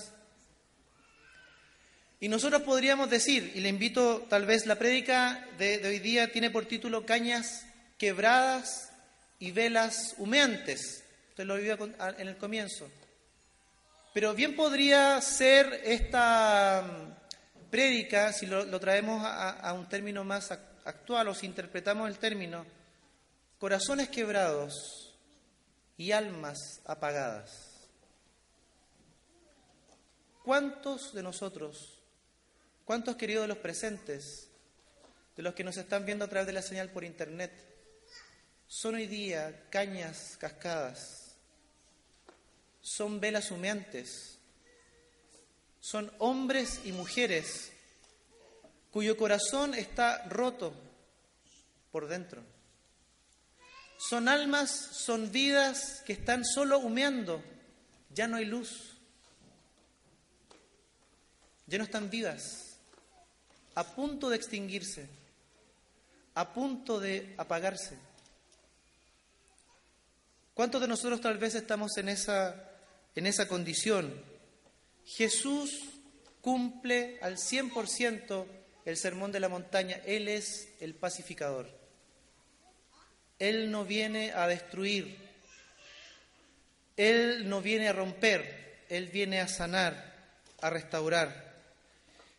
Y 2.21 2.29
nosotros 2.29 2.63
podríamos 2.63 3.11
decir, 3.11 3.51
y 3.57 3.61
le 3.61 3.69
invito, 3.69 4.29
tal 4.31 4.47
vez 4.47 4.65
la 4.65 4.77
prédica 4.77 5.45
de, 5.59 5.85
hoy 5.85 5.99
día 5.99 6.31
tiene 6.31 6.51
por 6.51 6.67
título 6.67 7.05
Cañas 7.05 7.67
quebradas 7.99 8.93
y 9.41 9.51
velas 9.51 10.15
humeantes. 10.19 11.03
Usted 11.31 11.47
lo 11.47 11.57
vio 11.57 11.79
en 12.17 12.29
el 12.29 12.37
comienzo. 12.37 12.89
Pero 14.15 14.35
bien 14.35 14.55
podría 14.55 15.21
ser 15.21 15.81
esta 15.85 17.20
prédica, 17.71 18.33
si 18.33 18.47
lo, 18.47 18.81
traemos 18.81 19.23
a, 19.25 19.73
un 19.73 19.89
término 19.89 20.25
más 20.25 20.51
actual 20.51 21.29
o 21.29 21.35
si 21.35 21.47
interpretamos 21.47 22.09
el 22.09 22.19
término, 22.19 22.67
corazones 23.59 24.09
quebrados 24.09 25.15
y 25.97 26.13
almas 26.13 26.81
apagadas. 26.85 27.89
¿Cuántos 30.45 31.15
de 31.15 31.23
nosotros, 31.23 32.03
cuántos 32.85 33.17
queridos 33.17 33.45
de 33.45 33.49
los 33.49 33.59
presentes, 33.59 34.49
de 35.37 35.43
los 35.43 35.55
que 35.55 35.65
nos 35.65 35.77
están 35.77 36.05
viendo 36.05 36.25
a 36.25 36.29
través 36.29 36.47
de 36.47 36.53
la 36.53 36.63
señal 36.63 36.91
por 36.91 37.05
internet, 37.05 37.53
son 38.67 38.95
hoy 38.95 39.07
día 39.07 39.69
cañas 39.71 40.37
cascadas, 40.39 41.37
son 42.81 43.21
velas 43.21 43.51
humeantes, 43.51 44.30
son 45.81 46.13
hombres 46.19 46.81
y 46.85 46.93
mujeres 46.93 47.73
cuyo 48.91 49.17
corazón 49.17 49.75
está 49.75 50.25
roto 50.29 50.75
por 51.91 52.09
dentro. 52.09 52.43
Son 53.99 54.29
almas, 54.29 54.71
son 54.71 55.31
vidas 55.31 56.03
que 56.07 56.15
están 56.15 56.45
solo 56.45 56.79
humeando, 56.79 57.43
ya 58.11 58.27
no 58.27 58.37
hay 58.37 58.47
luz, 58.47 58.97
ya 61.67 61.79
no 61.79 61.85
están 61.85 62.09
vivas, 62.09 62.79
a 63.75 63.85
punto 63.85 64.31
de 64.31 64.37
extinguirse, 64.37 65.07
a 66.35 66.53
punto 66.53 66.99
de 66.99 67.35
apagarse. 67.37 67.99
¿Cuántos 70.55 70.81
de 70.81 70.89
nosotros 70.89 71.21
tal 71.21 71.39
vez 71.39 71.55
estamos 71.55 71.97
en 71.99 72.09
esa, 72.09 72.71
en 73.15 73.27
esa 73.27 73.47
condición? 73.49 74.30
Jesús 75.07 75.81
cumple 76.41 77.19
al 77.23 77.37
100% 77.37 78.47
el 78.85 78.97
sermón 78.97 79.33
de 79.33 79.41
la 79.41 79.49
montaña. 79.49 80.01
Él 80.07 80.29
es 80.29 80.69
el 80.81 80.95
pacificador. 80.95 81.69
Él 83.39 83.71
no 83.71 83.85
viene 83.85 84.33
a 84.33 84.47
destruir. 84.47 85.17
Él 86.97 87.49
no 87.49 87.63
viene 87.63 87.89
a 87.89 87.93
romper. 87.93 88.85
Él 88.89 89.09
viene 89.09 89.41
a 89.41 89.49
sanar, 89.49 90.15
a 90.61 90.71
restaurar. 90.71 91.51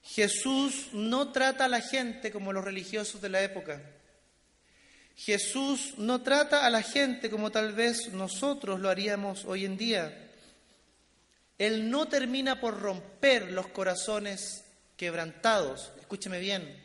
Jesús 0.03 0.89
no 0.93 1.31
trata 1.31 1.65
a 1.65 1.69
la 1.69 1.81
gente 1.81 2.31
como 2.31 2.53
los 2.53 2.65
religiosos 2.65 3.21
de 3.21 3.29
la 3.29 3.41
época. 3.41 3.81
Jesús 5.15 5.93
no 5.97 6.21
trata 6.21 6.65
a 6.65 6.69
la 6.69 6.81
gente 6.81 7.29
como 7.29 7.51
tal 7.51 7.73
vez 7.73 8.11
nosotros 8.11 8.79
lo 8.79 8.89
haríamos 8.89 9.45
hoy 9.45 9.65
en 9.65 9.77
día. 9.77 10.30
Él 11.61 11.91
no 11.91 12.07
termina 12.07 12.59
por 12.59 12.81
romper 12.81 13.51
los 13.51 13.67
corazones 13.67 14.63
quebrantados, 14.97 15.91
escúcheme 15.99 16.39
bien, 16.39 16.75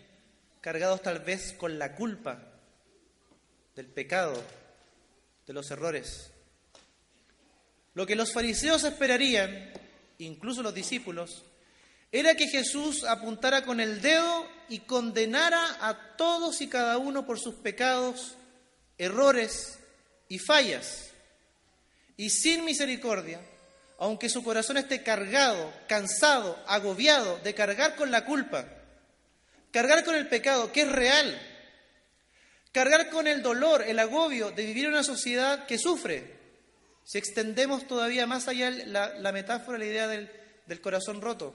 cargados 0.61 1.01
tal 1.01 1.21
vez 1.21 1.55
con 1.55 1.79
la 1.79 1.95
culpa 1.95 2.43
del 3.75 3.87
pecado, 3.87 4.35
de 5.47 5.53
los 5.55 5.71
errores. 5.71 6.31
Lo 7.95 8.05
que 8.05 8.17
los 8.17 8.35
fariseos 8.35 8.85
esperarían, 8.85 9.73
incluso 10.19 10.63
los 10.63 10.75
discípulos, 10.75 11.43
era 12.13 12.35
que 12.35 12.47
Jesús 12.47 13.05
apuntara 13.05 13.65
con 13.65 13.81
el 13.81 14.03
dedo 14.03 14.47
y 14.69 14.81
condenara 14.81 15.89
a 15.89 16.17
todos 16.19 16.61
y 16.61 16.69
cada 16.69 16.99
uno 16.99 17.25
por 17.25 17.41
sus 17.41 17.55
pecados, 17.55 18.37
errores 18.99 19.79
y 20.29 20.39
fallas. 20.39 21.13
Y 22.19 22.29
sin 22.29 22.63
misericordia, 22.67 23.41
aunque 23.99 24.29
su 24.29 24.45
corazón 24.45 24.77
esté 24.77 25.03
cargado, 25.03 25.73
cansado, 25.89 26.63
agobiado 26.67 27.39
de 27.39 27.55
cargar 27.55 27.97
con 27.97 28.11
la 28.11 28.25
culpa, 28.25 28.67
cargar 29.71 30.05
con 30.05 30.15
el 30.15 30.29
pecado, 30.29 30.73
que 30.73 30.83
es 30.83 30.93
real, 30.93 31.41
cargar 32.73 33.09
con 33.09 33.27
el 33.27 33.43
dolor, 33.43 33.83
el 33.83 33.99
agobio 33.99 34.51
de 34.51 34.67
vivir 34.67 34.85
en 34.85 34.93
una 34.93 35.03
sociedad 35.03 35.67
que 35.67 35.79
sufre. 35.79 36.37
Si 37.05 37.19
extendemos 37.19 37.87
todavía 37.87 38.27
más 38.27 38.49
allá 38.49 38.71
la, 38.71 39.33
metáfora, 39.33 39.79
la 39.79 39.87
idea 39.87 40.09
del, 40.09 40.31
del 40.67 40.81
corazón 40.81 41.21
roto. 41.21 41.55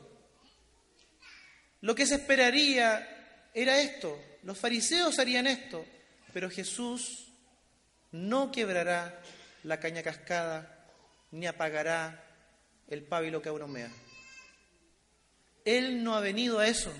Lo 1.82 1.93
que 1.93 2.06
se 2.06 2.15
esperaría 2.15 3.49
era 3.54 3.82
esto, 3.82 4.19
los 4.43 4.58
fariseos 4.58 5.19
harían 5.19 5.45
esto, 5.45 5.86
pero 6.34 6.49
Jesús 6.49 7.27
no 8.12 8.51
quebrará 8.51 9.21
la 9.63 9.80
caña 9.80 10.01
cascada 10.01 10.88
ni 11.32 11.47
apagará 11.47 12.30
el 12.91 13.04
pábilo 13.04 13.41
que 13.41 13.49
abrumea. 13.49 13.89
Él 15.65 16.04
no 16.04 16.15
ha 16.15 16.19
venido 16.19 16.60
a 16.60 16.67
eso. 16.67 16.91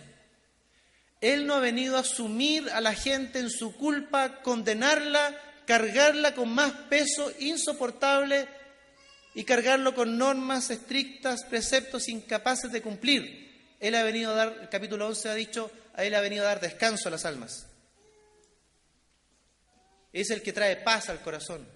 Él 1.20 1.46
no 1.46 1.56
ha 1.56 1.60
venido 1.60 1.98
a 1.98 2.02
asumir 2.02 2.70
a 2.72 2.82
la 2.82 2.94
gente 2.94 3.40
en 3.40 3.50
su 3.50 3.76
culpa, 3.76 4.42
condenarla, 4.42 5.40
cargarla 5.68 6.34
con 6.34 6.54
más 6.54 6.72
peso 6.90 7.32
insoportable 7.40 8.48
y 9.36 9.44
cargarlo 9.44 9.94
con 9.94 10.18
normas 10.18 10.70
estrictas, 10.70 11.44
preceptos 11.44 12.10
incapaces 12.10 12.72
de 12.72 12.82
cumplir. 12.82 13.76
Él 13.80 13.96
ha 13.96 14.04
venido 14.04 14.32
a 14.32 14.36
dar, 14.36 14.58
el 14.62 14.70
capítulo 14.70 15.08
11 15.08 15.30
ha 15.30 15.36
dicho, 15.36 15.72
a 15.94 16.04
Él 16.04 16.16
ha 16.16 16.22
venido 16.22 16.44
a 16.44 16.48
dar 16.48 16.60
descanso 16.60 17.08
a 17.08 17.12
las 17.12 17.26
almas. 17.26 17.68
Es 20.14 20.30
el 20.30 20.42
que 20.42 20.54
trae 20.54 20.78
paz 20.78 21.10
al 21.10 21.22
corazón. 21.22 21.68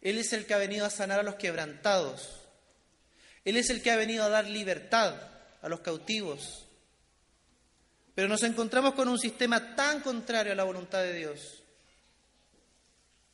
Él 0.00 0.18
es 0.18 0.32
el 0.32 0.46
que 0.46 0.54
ha 0.54 0.58
venido 0.58 0.86
a 0.86 0.90
sanar 0.90 1.20
a 1.20 1.24
los 1.24 1.34
quebrantados. 1.34 2.45
Él 3.46 3.56
es 3.56 3.70
el 3.70 3.80
que 3.80 3.92
ha 3.92 3.96
venido 3.96 4.24
a 4.24 4.28
dar 4.28 4.50
libertad 4.50 5.14
a 5.62 5.68
los 5.68 5.78
cautivos. 5.78 6.66
Pero 8.12 8.26
nos 8.26 8.42
encontramos 8.42 8.94
con 8.94 9.08
un 9.08 9.20
sistema 9.20 9.76
tan 9.76 10.00
contrario 10.00 10.52
a 10.52 10.56
la 10.56 10.64
voluntad 10.64 11.00
de 11.02 11.14
Dios, 11.14 11.62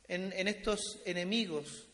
en, 0.09 0.47
estos 0.47 0.99
enemigos. 1.07 1.87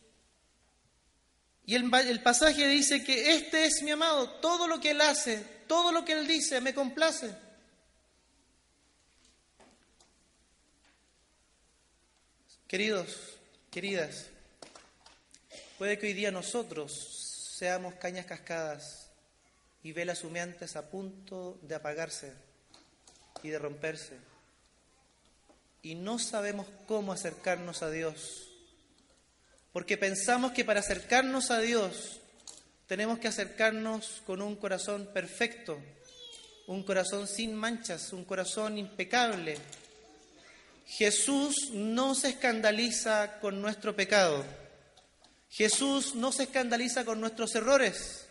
Y 1.65 1.75
el, 1.75 1.89
el 1.93 2.21
pasaje 2.21 2.67
dice 2.67 3.05
que 3.05 3.35
este 3.35 3.63
es 3.65 3.81
mi 3.83 3.91
amado, 3.91 4.29
todo 4.41 4.67
lo 4.67 4.81
que 4.81 4.91
Él 4.91 4.99
hace, 4.99 5.37
todo 5.65 5.93
lo 5.93 6.03
que 6.03 6.11
Él 6.11 6.27
dice, 6.27 6.59
me 6.59 6.73
complace. 6.73 7.33
Queridos, 12.67 13.15
queridas, 13.71 14.25
puede 15.77 15.97
que 15.97 16.07
hoy 16.07 16.13
día 16.13 16.31
nosotros 16.31 17.28
seamos 17.59 17.95
cañas 17.95 18.25
cascadas 18.25 19.09
y 19.83 19.91
velas 19.91 20.23
humeantes 20.23 20.77
a 20.77 20.89
punto 20.89 21.59
de 21.61 21.75
apagarse 21.75 22.31
y 23.43 23.49
de 23.49 23.59
romperse. 23.59 24.15
Y 25.81 25.95
no 25.95 26.19
sabemos 26.19 26.67
cómo 26.87 27.11
acercarnos 27.11 27.83
a 27.83 27.91
Dios, 27.91 28.47
porque 29.73 29.97
pensamos 29.97 30.53
que 30.53 30.63
para 30.63 30.79
acercarnos 30.79 31.51
a 31.51 31.59
Dios 31.59 32.21
tenemos 32.87 33.19
que 33.19 33.27
acercarnos 33.27 34.23
con 34.25 34.41
un 34.41 34.55
corazón 34.55 35.09
perfecto, 35.13 35.81
un 36.67 36.83
corazón 36.83 37.27
sin 37.27 37.53
manchas, 37.55 38.13
un 38.13 38.23
corazón 38.23 38.77
impecable. 38.77 39.57
Jesús 40.85 41.71
no 41.73 42.15
se 42.15 42.29
escandaliza 42.29 43.37
con 43.41 43.61
nuestro 43.61 43.97
pecado. 43.97 44.45
Jesús 45.49 46.15
no 46.15 46.31
se 46.31 46.43
escandaliza 46.43 47.03
con 47.03 47.19
nuestros 47.19 47.53
errores. 47.55 48.27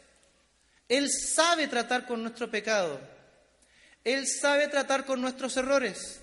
Él 0.88 1.10
sabe 1.10 1.68
tratar 1.68 2.06
con 2.06 2.22
nuestro 2.22 2.50
pecado. 2.50 3.00
Él 4.04 4.26
sabe 4.26 4.68
tratar 4.68 5.04
con 5.04 5.20
nuestros 5.20 5.56
errores. 5.56 6.20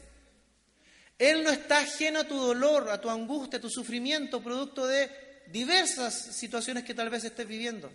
Él 1.20 1.44
no 1.44 1.50
está 1.50 1.80
ajeno 1.80 2.20
a 2.20 2.28
tu 2.28 2.38
dolor, 2.38 2.90
a 2.90 3.00
tu 3.00 3.10
angustia, 3.10 3.60
a 3.60 3.62
tu 3.62 3.70
sufrimiento, 3.70 4.42
producto 4.42 4.88
de 4.88 5.10
diversas 5.48 6.14
situaciones 6.36 6.84
que 6.84 6.94
tal 6.94 7.10
vez 7.10 7.24
estés 7.24 7.48
viviendo. 7.48 7.92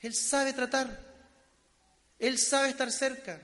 Él 0.00 0.14
sabe 0.14 0.52
tratar. 0.52 0.98
Él 2.18 2.38
sabe 2.38 2.68
estar 2.68 2.90
cerca. 2.92 3.40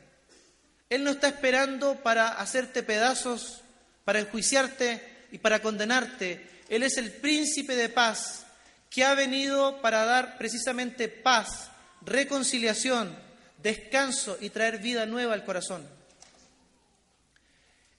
Él 0.89 1.03
no 1.03 1.11
está 1.11 1.29
esperando 1.29 1.97
para 2.03 2.29
hacerte 2.29 2.83
pedazos, 2.83 3.63
para 4.05 4.21
enjuiciarte 4.21 5.27
y 5.33 5.39
para 5.39 5.61
condenarte. 5.61 6.54
Él 6.69 6.83
es 6.83 6.97
el 6.97 7.13
príncipe 7.13 7.77
de 7.77 7.89
paz 7.89 8.45
que 8.91 9.05
ha 9.05 9.15
venido 9.15 9.81
para 9.81 10.05
dar 10.05 10.39
precisamente 10.39 11.09
paz, 11.09 11.71
reconciliación, 12.03 13.17
descanso 13.63 14.39
y 14.41 14.51
traer 14.51 14.79
vida 14.79 15.07
nueva 15.07 15.35
al 15.35 15.45
corazón. 15.45 15.89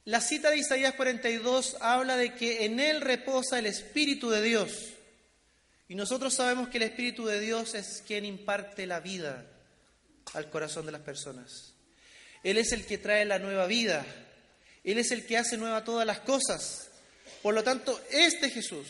La 0.05 0.21
cita 0.21 0.51
de 0.51 0.57
Isaías 0.57 0.93
42 0.93 1.77
habla 1.81 2.15
de 2.15 2.35
que 2.35 2.65
en 2.65 2.79
Él 2.79 3.01
reposa 3.01 3.57
el 3.57 3.65
Espíritu 3.65 4.29
de 4.29 4.41
Dios. 4.41 4.71
Y 5.87 5.95
nosotros 5.95 6.33
sabemos 6.33 6.69
que 6.69 6.77
el 6.77 6.83
Espíritu 6.83 7.25
de 7.25 7.39
Dios 7.39 7.73
es 7.73 8.03
quien 8.05 8.23
imparte 8.23 8.85
la 8.85 8.99
vida 8.99 9.45
al 10.33 10.49
corazón 10.49 10.85
de 10.85 10.91
las 10.91 11.01
personas. 11.01 11.73
Él 12.43 12.57
es 12.57 12.71
el 12.71 12.85
que 12.85 12.99
trae 12.99 13.25
la 13.25 13.39
nueva 13.39 13.65
vida. 13.65 14.05
Él 14.83 14.99
es 14.99 15.11
el 15.11 15.25
que 15.25 15.37
hace 15.37 15.57
nueva 15.57 15.83
todas 15.83 16.05
las 16.05 16.19
cosas. 16.19 16.91
Por 17.45 17.53
lo 17.53 17.63
tanto, 17.63 18.01
este 18.09 18.49
Jesús, 18.49 18.87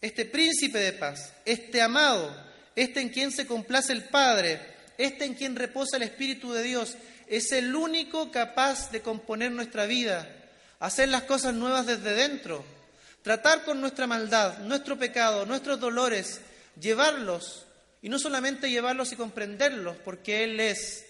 este 0.00 0.24
príncipe 0.24 0.80
de 0.80 0.94
paz, 0.94 1.32
este 1.44 1.80
amado, 1.80 2.36
este 2.74 3.00
en 3.00 3.08
quien 3.08 3.30
se 3.30 3.46
complace 3.46 3.92
el 3.92 4.02
Padre, 4.02 4.60
este 4.98 5.24
en 5.24 5.34
quien 5.34 5.54
reposa 5.54 5.96
el 5.96 6.02
Espíritu 6.02 6.52
de 6.52 6.64
Dios, 6.64 6.96
es 7.28 7.52
el 7.52 7.72
único 7.76 8.32
capaz 8.32 8.90
de 8.90 9.00
componer 9.00 9.52
nuestra 9.52 9.86
vida, 9.86 10.28
hacer 10.80 11.08
las 11.08 11.22
cosas 11.22 11.54
nuevas 11.54 11.86
desde 11.86 12.14
dentro, 12.14 12.64
tratar 13.22 13.64
con 13.64 13.80
nuestra 13.80 14.08
maldad, 14.08 14.58
nuestro 14.58 14.98
pecado, 14.98 15.46
nuestros 15.46 15.78
dolores, 15.78 16.40
llevarlos, 16.80 17.64
y 18.02 18.08
no 18.08 18.18
solamente 18.18 18.72
llevarlos 18.72 19.12
y 19.12 19.16
comprenderlos, 19.16 19.96
porque 19.98 20.42
Él 20.42 20.58
es 20.58 21.06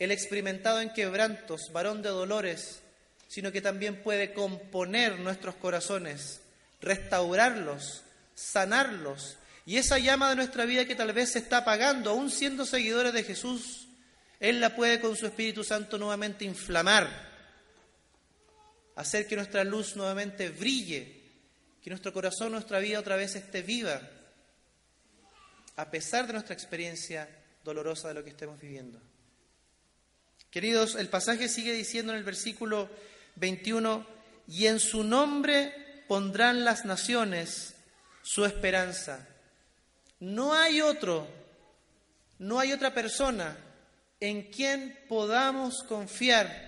el 0.00 0.10
experimentado 0.10 0.80
en 0.80 0.92
quebrantos, 0.92 1.70
varón 1.72 2.02
de 2.02 2.08
dolores, 2.08 2.80
sino 3.28 3.52
que 3.52 3.60
también 3.60 4.02
puede 4.02 4.32
componer 4.32 5.18
nuestros 5.18 5.54
corazones, 5.56 6.40
restaurarlos, 6.80 8.02
sanarlos, 8.34 9.36
y 9.64 9.78
esa 9.78 9.98
llama 9.98 10.30
de 10.30 10.36
nuestra 10.36 10.64
vida 10.64 10.84
que 10.84 10.94
tal 10.94 11.12
vez 11.12 11.32
se 11.32 11.40
está 11.40 11.58
apagando, 11.58 12.10
aún 12.10 12.30
siendo 12.30 12.64
seguidores 12.64 13.12
de 13.12 13.24
Jesús, 13.24 13.88
él 14.38 14.60
la 14.60 14.76
puede 14.76 15.00
con 15.00 15.16
su 15.16 15.26
Espíritu 15.26 15.64
Santo 15.64 15.98
nuevamente 15.98 16.44
inflamar, 16.44 17.08
hacer 18.94 19.26
que 19.26 19.34
nuestra 19.34 19.64
luz 19.64 19.96
nuevamente 19.96 20.50
brille, 20.50 21.20
que 21.82 21.90
nuestro 21.90 22.12
corazón, 22.12 22.52
nuestra 22.52 22.78
vida 22.78 23.00
otra 23.00 23.16
vez 23.16 23.34
esté 23.34 23.62
viva, 23.62 24.00
a 25.74 25.90
pesar 25.90 26.26
de 26.26 26.34
nuestra 26.34 26.54
experiencia 26.54 27.28
dolorosa 27.64 28.08
de 28.08 28.14
lo 28.14 28.24
que 28.24 28.30
estemos 28.30 28.60
viviendo. 28.60 29.00
Queridos, 30.50 30.94
el 30.94 31.08
pasaje 31.08 31.48
sigue 31.48 31.72
diciendo 31.72 32.12
en 32.12 32.18
el 32.18 32.24
versículo 32.24 32.88
21, 33.36 34.06
y 34.48 34.66
en 34.66 34.80
su 34.80 35.04
nombre 35.04 35.72
pondrán 36.08 36.64
las 36.64 36.84
naciones 36.84 37.74
su 38.22 38.44
esperanza. 38.44 39.26
No 40.20 40.54
hay 40.54 40.80
otro, 40.80 41.28
no 42.38 42.58
hay 42.58 42.72
otra 42.72 42.92
persona 42.92 43.56
en 44.20 44.50
quien 44.50 44.98
podamos 45.08 45.82
confiar. 45.82 46.66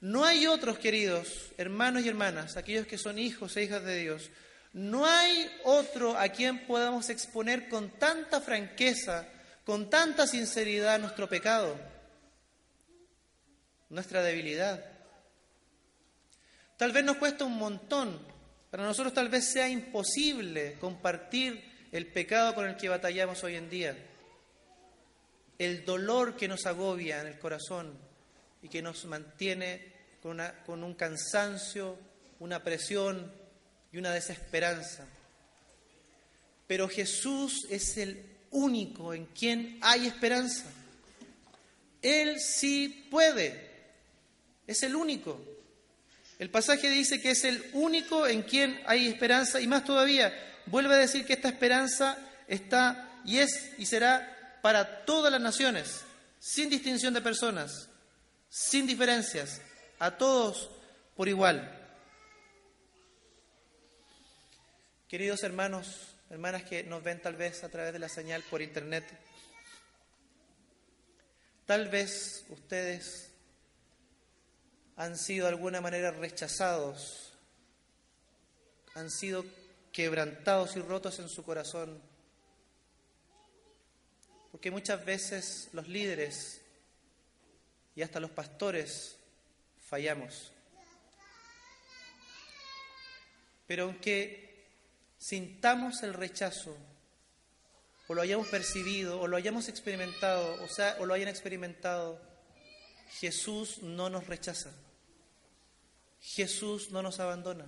No 0.00 0.24
hay 0.24 0.46
otros, 0.46 0.78
queridos 0.78 1.52
hermanos 1.56 2.04
y 2.04 2.08
hermanas, 2.08 2.56
aquellos 2.56 2.86
que 2.86 2.98
son 2.98 3.18
hijos 3.18 3.56
e 3.56 3.62
hijas 3.62 3.84
de 3.84 4.00
Dios, 4.00 4.30
no 4.72 5.06
hay 5.06 5.50
otro 5.64 6.18
a 6.18 6.28
quien 6.30 6.66
podamos 6.66 7.10
exponer 7.10 7.68
con 7.68 7.90
tanta 7.98 8.40
franqueza, 8.40 9.28
con 9.64 9.90
tanta 9.90 10.26
sinceridad 10.26 10.98
nuestro 10.98 11.28
pecado, 11.28 11.78
nuestra 13.90 14.22
debilidad. 14.22 14.91
Tal 16.82 16.90
vez 16.90 17.04
nos 17.04 17.18
cuesta 17.18 17.44
un 17.44 17.58
montón, 17.58 18.18
para 18.68 18.82
nosotros 18.82 19.14
tal 19.14 19.28
vez 19.28 19.52
sea 19.52 19.68
imposible 19.68 20.78
compartir 20.80 21.62
el 21.92 22.08
pecado 22.08 22.56
con 22.56 22.66
el 22.66 22.76
que 22.76 22.88
batallamos 22.88 23.44
hoy 23.44 23.54
en 23.54 23.70
día 23.70 23.96
el 25.58 25.84
dolor 25.84 26.34
que 26.34 26.48
nos 26.48 26.66
agobia 26.66 27.20
en 27.20 27.28
el 27.28 27.38
corazón 27.38 27.96
y 28.62 28.68
que 28.68 28.82
nos 28.82 29.04
mantiene 29.04 29.92
con, 30.20 30.42
con 30.66 30.82
un 30.82 30.94
cansancio, 30.94 31.96
una 32.40 32.64
presión 32.64 33.32
y 33.92 33.98
una 33.98 34.10
desesperanza. 34.10 35.06
Pero 36.66 36.88
Jesús 36.88 37.64
es 37.70 37.96
el 37.96 38.26
único 38.50 39.14
en 39.14 39.26
quien 39.26 39.78
hay 39.82 40.08
esperanza. 40.08 40.64
Él 42.02 42.40
sí 42.40 43.06
puede, 43.08 43.70
es 44.66 44.82
el 44.82 44.96
único. 44.96 45.51
El 46.42 46.50
pasaje 46.50 46.90
dice 46.90 47.20
que 47.20 47.30
es 47.30 47.44
el 47.44 47.70
único 47.72 48.26
en 48.26 48.42
quien 48.42 48.82
hay 48.86 49.06
esperanza 49.06 49.60
y 49.60 49.68
más 49.68 49.84
todavía, 49.84 50.34
vuelve 50.66 50.92
a 50.92 50.98
decir 50.98 51.24
que 51.24 51.34
esta 51.34 51.48
esperanza 51.48 52.18
está 52.48 53.20
y 53.24 53.38
es 53.38 53.70
y 53.78 53.86
será 53.86 54.58
para 54.60 55.04
todas 55.04 55.30
las 55.30 55.40
naciones, 55.40 56.00
sin 56.40 56.68
distinción 56.68 57.14
de 57.14 57.20
personas, 57.20 57.88
sin 58.48 58.88
diferencias, 58.88 59.62
a 60.00 60.18
todos 60.18 60.68
por 61.14 61.28
igual. 61.28 61.78
Queridos 65.06 65.44
hermanos, 65.44 66.16
hermanas 66.28 66.64
que 66.64 66.82
nos 66.82 67.04
ven 67.04 67.22
tal 67.22 67.36
vez 67.36 67.62
a 67.62 67.68
través 67.68 67.92
de 67.92 68.00
la 68.00 68.08
señal 68.08 68.42
por 68.50 68.62
internet, 68.62 69.04
tal 71.66 71.88
vez 71.88 72.44
ustedes 72.48 73.31
han 74.96 75.16
sido 75.16 75.46
de 75.46 75.52
alguna 75.52 75.80
manera 75.80 76.10
rechazados, 76.10 77.32
han 78.94 79.10
sido 79.10 79.44
quebrantados 79.92 80.76
y 80.76 80.80
rotos 80.80 81.18
en 81.18 81.28
su 81.28 81.42
corazón 81.42 82.12
porque 84.52 84.70
muchas 84.70 85.02
veces 85.04 85.70
los 85.72 85.88
líderes 85.88 86.60
y 87.96 88.02
hasta 88.02 88.20
los 88.20 88.30
pastores 88.30 89.16
fallamos. 89.88 90.52
Pero 93.66 93.84
aunque 93.84 94.68
sintamos 95.18 96.02
el 96.02 96.12
rechazo, 96.12 96.76
o 98.08 98.14
lo 98.14 98.20
hayamos 98.20 98.46
percibido, 98.48 99.18
o 99.18 99.26
lo 99.26 99.38
hayamos 99.38 99.68
experimentado, 99.68 100.62
o 100.62 100.68
sea, 100.68 100.96
o 101.00 101.06
lo 101.06 101.14
hayan 101.14 101.28
experimentado, 101.28 102.20
Jesús 103.18 103.82
no 103.82 104.10
nos 104.10 104.26
rechaza. 104.26 104.72
Jesús 106.20 106.90
no 106.90 107.02
nos 107.02 107.20
abandona. 107.20 107.66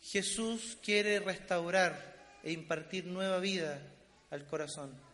Jesús 0.00 0.76
quiere 0.82 1.20
restaurar 1.20 2.40
e 2.42 2.52
impartir 2.52 3.06
nueva 3.06 3.38
vida 3.38 3.80
al 4.30 4.46
corazón 4.46 5.12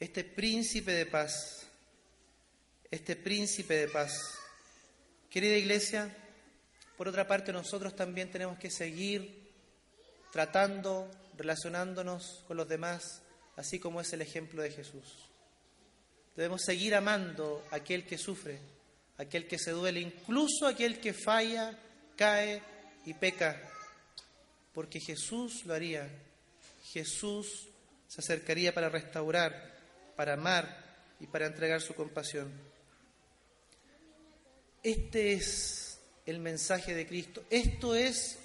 este 0.00 0.24
príncipe 0.24 0.92
de 0.92 1.04
paz, 1.04 1.66
este 2.90 3.16
príncipe 3.16 3.74
de 3.74 3.88
paz. 3.88 4.12
Querida 5.28 5.56
iglesia, 5.56 6.16
por 6.96 7.06
otra 7.06 7.28
parte 7.28 7.52
nosotros 7.52 7.94
también 7.94 8.30
tenemos 8.30 8.58
que 8.58 8.70
seguir 8.70 9.52
tratando, 10.32 11.10
relacionándonos 11.36 12.44
con 12.48 12.56
los 12.56 12.66
demás, 12.66 13.20
así 13.56 13.78
como 13.78 14.00
es 14.00 14.10
el 14.14 14.22
ejemplo 14.22 14.62
de 14.62 14.70
Jesús. 14.70 15.29
Debemos 16.36 16.62
seguir 16.62 16.94
amando 16.94 17.64
a 17.70 17.76
aquel 17.76 18.04
que 18.04 18.18
sufre, 18.18 18.58
a 19.18 19.22
aquel 19.22 19.46
que 19.46 19.58
se 19.58 19.72
duele, 19.72 20.00
incluso 20.00 20.66
a 20.66 20.70
aquel 20.70 21.00
que 21.00 21.12
falla, 21.12 21.76
cae 22.16 22.62
y 23.04 23.14
peca, 23.14 23.60
porque 24.72 25.00
Jesús 25.00 25.64
lo 25.64 25.74
haría. 25.74 26.08
Jesús 26.92 27.68
se 28.08 28.20
acercaría 28.20 28.74
para 28.74 28.88
restaurar 28.88 29.70
para 30.20 30.34
amar 30.34 30.66
y 31.18 31.26
para 31.26 31.46
entregar 31.46 31.80
su 31.80 31.94
compasión. 31.94 32.52
Este 34.82 35.32
es 35.32 35.98
el 36.26 36.40
mensaje 36.40 36.94
de 36.94 37.06
Cristo. 37.06 37.42
Esto 37.48 37.94
es 37.94 38.38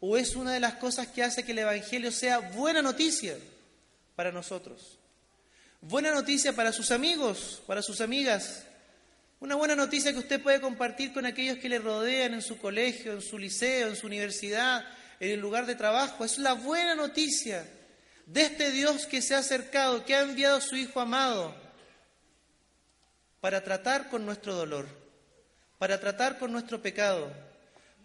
o 0.00 0.16
es 0.16 0.34
una 0.34 0.52
de 0.52 0.58
las 0.58 0.74
cosas 0.74 1.06
que 1.06 1.22
hace 1.22 1.44
que 1.44 1.52
el 1.52 1.60
Evangelio 1.60 2.10
sea 2.10 2.40
buena 2.40 2.82
noticia 2.82 3.38
para 4.16 4.32
nosotros. 4.32 4.98
Buena 5.84 6.12
noticia 6.12 6.52
para 6.52 6.72
sus 6.72 6.92
amigos, 6.92 7.60
para 7.66 7.82
sus 7.82 8.00
amigas. 8.00 8.62
Una 9.40 9.56
buena 9.56 9.74
noticia 9.74 10.12
que 10.12 10.20
usted 10.20 10.40
puede 10.40 10.60
compartir 10.60 11.12
con 11.12 11.26
aquellos 11.26 11.58
que 11.58 11.68
le 11.68 11.80
rodean 11.80 12.34
en 12.34 12.42
su 12.42 12.56
colegio, 12.58 13.12
en 13.12 13.20
su 13.20 13.36
liceo, 13.36 13.88
en 13.88 13.96
su 13.96 14.06
universidad, 14.06 14.84
en 15.18 15.32
el 15.32 15.40
lugar 15.40 15.66
de 15.66 15.74
trabajo. 15.74 16.24
Es 16.24 16.38
la 16.38 16.52
buena 16.52 16.94
noticia 16.94 17.68
de 18.26 18.42
este 18.42 18.70
Dios 18.70 19.06
que 19.06 19.20
se 19.20 19.34
ha 19.34 19.38
acercado, 19.38 20.04
que 20.04 20.14
ha 20.14 20.20
enviado 20.20 20.58
a 20.58 20.60
su 20.60 20.76
Hijo 20.76 21.00
amado 21.00 21.52
para 23.40 23.64
tratar 23.64 24.08
con 24.08 24.24
nuestro 24.24 24.54
dolor, 24.54 24.86
para 25.78 25.98
tratar 25.98 26.38
con 26.38 26.52
nuestro 26.52 26.80
pecado, 26.80 27.28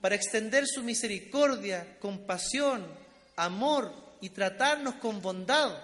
para 0.01 0.15
extender 0.15 0.65
su 0.65 0.81
misericordia, 0.81 1.99
compasión, 1.99 2.87
amor 3.35 3.93
y 4.19 4.31
tratarnos 4.31 4.95
con 4.95 5.21
bondad. 5.21 5.77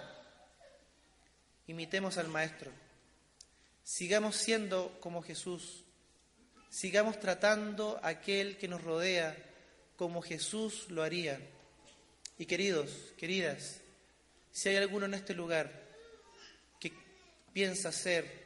Imitemos 1.66 2.18
al 2.18 2.28
Maestro. 2.28 2.70
Sigamos 3.82 4.36
siendo 4.36 4.98
como 5.00 5.22
Jesús. 5.22 5.84
Sigamos 6.70 7.20
tratando 7.20 8.00
a 8.02 8.08
aquel 8.08 8.56
que 8.56 8.68
nos 8.68 8.82
rodea 8.82 9.36
como 9.96 10.22
Jesús 10.22 10.90
lo 10.90 11.02
haría. 11.02 11.40
Y 12.38 12.46
queridos, 12.46 12.90
queridas, 13.16 13.80
si 14.50 14.68
hay 14.68 14.76
alguno 14.76 15.06
en 15.06 15.14
este 15.14 15.34
lugar 15.34 15.70
que 16.80 16.92
piensa 17.52 17.92
ser, 17.92 18.44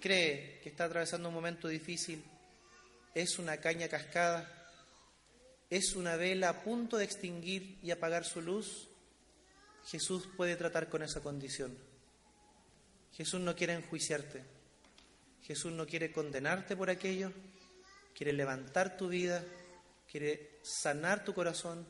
cree 0.00 0.60
que 0.62 0.68
está 0.68 0.84
atravesando 0.84 1.28
un 1.28 1.34
momento 1.34 1.68
difícil, 1.68 2.24
es 3.14 3.38
una 3.38 3.58
caña 3.58 3.88
cascada, 3.88 4.48
es 5.68 5.94
una 5.94 6.16
vela 6.16 6.48
a 6.48 6.62
punto 6.64 6.96
de 6.96 7.04
extinguir 7.04 7.78
y 7.82 7.90
apagar 7.90 8.24
su 8.24 8.40
luz, 8.40 8.88
Jesús 9.86 10.28
puede 10.36 10.56
tratar 10.56 10.88
con 10.88 11.02
esa 11.02 11.20
condición. 11.20 11.89
Jesús 13.12 13.40
no 13.40 13.54
quiere 13.54 13.74
enjuiciarte. 13.74 14.42
Jesús 15.42 15.72
no 15.72 15.86
quiere 15.86 16.12
condenarte 16.12 16.76
por 16.76 16.90
aquello, 16.90 17.32
quiere 18.14 18.32
levantar 18.32 18.96
tu 18.96 19.08
vida, 19.08 19.44
quiere 20.10 20.58
sanar 20.62 21.24
tu 21.24 21.34
corazón 21.34 21.86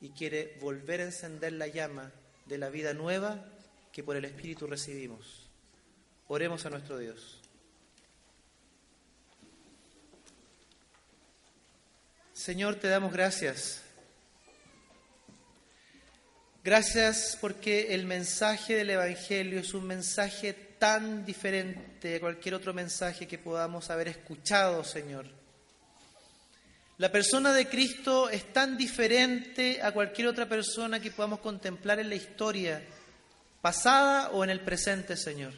y 0.00 0.10
quiere 0.10 0.56
volver 0.60 1.00
a 1.00 1.04
encender 1.04 1.52
la 1.52 1.66
llama 1.66 2.12
de 2.46 2.58
la 2.58 2.70
vida 2.70 2.94
nueva 2.94 3.44
que 3.92 4.02
por 4.02 4.16
el 4.16 4.24
Espíritu 4.24 4.66
recibimos. 4.66 5.48
Oremos 6.28 6.64
a 6.66 6.70
nuestro 6.70 6.98
Dios. 6.98 7.40
Señor, 12.32 12.76
te 12.76 12.88
damos 12.88 13.12
gracias. 13.12 13.85
Gracias 16.66 17.38
porque 17.40 17.94
el 17.94 18.06
mensaje 18.06 18.74
del 18.74 18.90
Evangelio 18.90 19.60
es 19.60 19.72
un 19.72 19.86
mensaje 19.86 20.52
tan 20.52 21.24
diferente 21.24 22.08
de 22.08 22.18
cualquier 22.18 22.56
otro 22.56 22.74
mensaje 22.74 23.28
que 23.28 23.38
podamos 23.38 23.88
haber 23.88 24.08
escuchado, 24.08 24.82
Señor. 24.82 25.26
La 26.98 27.12
persona 27.12 27.52
de 27.52 27.68
Cristo 27.68 28.28
es 28.28 28.52
tan 28.52 28.76
diferente 28.76 29.80
a 29.80 29.92
cualquier 29.92 30.26
otra 30.26 30.48
persona 30.48 30.98
que 30.98 31.12
podamos 31.12 31.38
contemplar 31.38 32.00
en 32.00 32.08
la 32.08 32.16
historia, 32.16 32.82
pasada 33.62 34.30
o 34.30 34.42
en 34.42 34.50
el 34.50 34.58
presente, 34.58 35.16
Señor. 35.16 35.52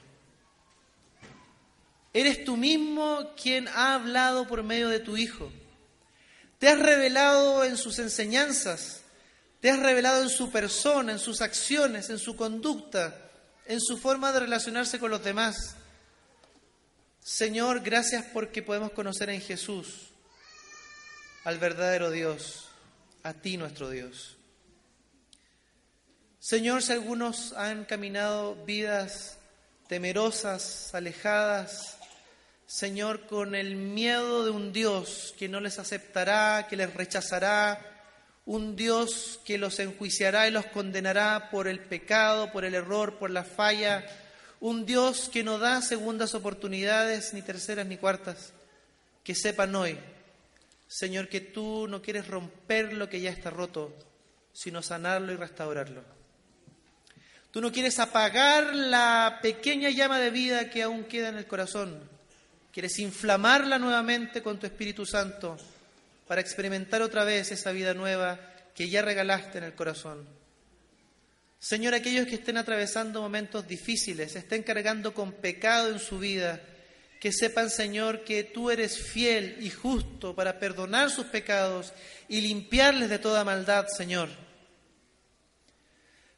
Eres 2.13 2.45
tú 2.45 2.59
mismo 2.59 3.33
quien 3.43 3.67
ha 3.69 3.95
hablado 3.95 4.47
por 4.47 4.63
medio 4.63 4.91
de 4.91 5.01
tu 5.01 5.17
Hijo. 5.17 5.51
Te 6.59 6.69
has 6.69 6.79
revelado 6.79 7.65
en 7.65 7.79
sus 7.79 7.99
enseñanzas, 7.99 9.05
te 9.61 9.71
has 9.71 9.79
revelado 9.81 10.23
en 10.23 10.31
su 10.31 10.51
persona, 10.51 11.13
en 11.13 11.19
sus 11.19 11.41
acciones, 11.41 12.11
en 12.11 12.19
su 12.19 12.37
conducta 12.37 13.29
en 13.69 13.81
su 13.83 13.99
forma 13.99 14.33
de 14.33 14.41
relacionarse 14.41 14.99
con 14.99 15.11
los 15.11 15.23
demás. 15.23 15.77
Señor, 17.21 17.81
gracias 17.81 18.25
porque 18.33 18.63
podemos 18.63 18.93
conocer 18.93 19.29
en 19.29 19.43
Jesús 19.43 20.09
al 21.45 21.59
verdadero 21.59 22.11
Dios, 22.11 22.71
a 23.23 23.35
ti 23.35 23.59
nuestro 23.59 23.91
Dios. 23.91 24.39
Señor, 26.41 26.83
si 26.83 26.93
algunos 26.93 27.53
han 27.53 27.85
caminado 27.85 28.55
vidas 28.65 29.37
temerosas, 29.87 30.95
alejadas, 30.95 31.99
Señor, 32.67 33.27
con 33.27 33.55
el 33.55 33.77
miedo 33.77 34.47
de 34.47 34.51
un 34.51 34.73
Dios 34.73 35.35
que 35.39 35.49
no 35.49 35.61
les 35.61 35.79
aceptará, 35.79 36.67
que 36.71 36.77
les 36.77 36.93
rechazará, 36.95 37.98
un 38.49 38.77
Dios 38.77 39.41
que 39.45 39.59
los 39.59 39.79
enjuiciará 39.79 40.49
y 40.49 40.51
los 40.51 40.65
condenará 40.65 41.51
por 41.51 41.69
el 41.69 41.81
pecado, 41.81 42.51
por 42.51 42.65
el 42.65 42.75
error, 42.75 43.19
por 43.19 43.31
la 43.31 43.45
falla, 43.45 44.07
un 44.61 44.87
Dios 44.87 45.29
que 45.31 45.45
no 45.45 45.59
da 45.59 45.83
segundas 45.83 46.35
oportunidades, 46.35 47.35
ni 47.35 47.43
terceras 47.43 47.87
ni 47.87 47.99
cuartas. 47.99 48.55
Que 49.23 49.35
sepan 49.35 49.77
hoy, 49.77 49.99
Señor, 50.87 51.29
que 51.29 51.43
tú 51.43 51.87
no 51.89 52.01
quieres 52.01 52.27
romper 52.27 52.95
lo 52.95 53.11
que 53.11 53.21
ya 53.21 53.29
está 53.29 53.51
roto, 53.51 53.95
sino 54.55 54.81
sanarlo 54.81 55.31
y 55.31 55.37
restaurarlo. 55.37 56.03
Tú 57.51 57.61
no 57.61 57.71
quieres 57.71 57.99
apagar 57.99 58.75
la 58.75 59.41
pequeña 59.43 59.91
llama 59.91 60.21
de 60.21 60.31
vida 60.31 60.71
que 60.71 60.83
aún 60.83 61.05
queda 61.05 61.29
en 61.29 61.37
el 61.37 61.47
corazón. 61.47 62.01
Quieres 62.73 62.99
inflamarla 62.99 63.79
nuevamente 63.79 64.43
con 64.43 64.59
tu 64.59 64.65
Espíritu 64.65 65.05
Santo 65.05 65.59
para 66.29 66.41
experimentar 66.41 67.03
otra 67.03 67.25
vez 67.25 67.51
esa 67.51 67.73
vida 67.73 67.95
nueva 67.95 68.39
que 68.75 68.89
ya 68.89 69.03
regalaste 69.03 69.59
en 69.59 69.65
el 69.65 69.75
corazón. 69.75 70.29
Señor, 71.59 71.95
aquellos 71.95 72.27
que 72.29 72.37
estén 72.37 72.57
atravesando 72.57 73.21
momentos 73.21 73.67
difíciles, 73.67 74.37
estén 74.37 74.63
cargando 74.63 75.13
con 75.13 75.33
pecado 75.33 75.91
en 75.91 75.99
su 75.99 76.19
vida, 76.19 76.61
que 77.19 77.33
sepan, 77.33 77.69
Señor, 77.69 78.23
que 78.23 78.45
tú 78.45 78.71
eres 78.71 78.97
fiel 78.97 79.57
y 79.61 79.71
justo 79.71 80.37
para 80.37 80.61
perdonar 80.61 81.11
sus 81.11 81.27
pecados 81.27 81.93
y 82.29 82.41
limpiarles 82.41 83.11
de 83.11 83.19
toda 83.19 83.43
maldad, 83.43 83.87
Señor. 83.89 84.29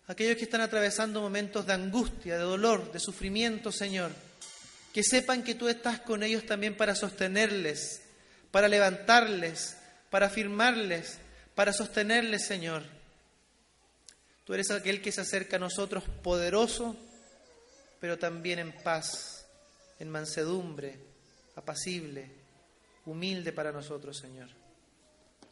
Aquellos 0.07 0.37
que 0.37 0.45
están 0.45 0.63
atravesando 0.63 1.21
momentos 1.21 1.67
de 1.67 1.75
angustia, 1.75 2.39
de 2.39 2.45
dolor, 2.45 2.91
de 2.91 2.99
sufrimiento, 2.99 3.71
Señor, 3.71 4.13
que 4.95 5.05
sepan 5.05 5.45
que 5.45 5.55
tú 5.55 5.69
estás 5.69 6.01
con 6.01 6.23
ellos 6.23 6.47
también 6.47 6.77
para 6.77 6.95
sostenerles, 6.95 8.03
para 8.51 8.69
levantarles, 8.69 9.77
para 10.11 10.27
afirmarles, 10.27 11.19
para 11.55 11.73
sostenerles, 11.73 12.45
Señor. 12.45 12.83
Tú 14.45 14.55
eres 14.55 14.71
aquel 14.71 15.01
que 15.01 15.13
se 15.13 15.21
acerca 15.21 15.57
a 15.57 15.61
nosotros 15.61 16.05
poderoso, 16.23 16.97
pero 18.01 18.19
también 18.19 18.59
en 18.59 18.73
paz, 18.73 19.47
en 19.99 20.11
mansedumbre, 20.11 20.99
apacible, 21.55 22.31
humilde 23.07 23.53
para 23.53 23.73
nosotros, 23.73 24.19
Señor. 24.19 24.49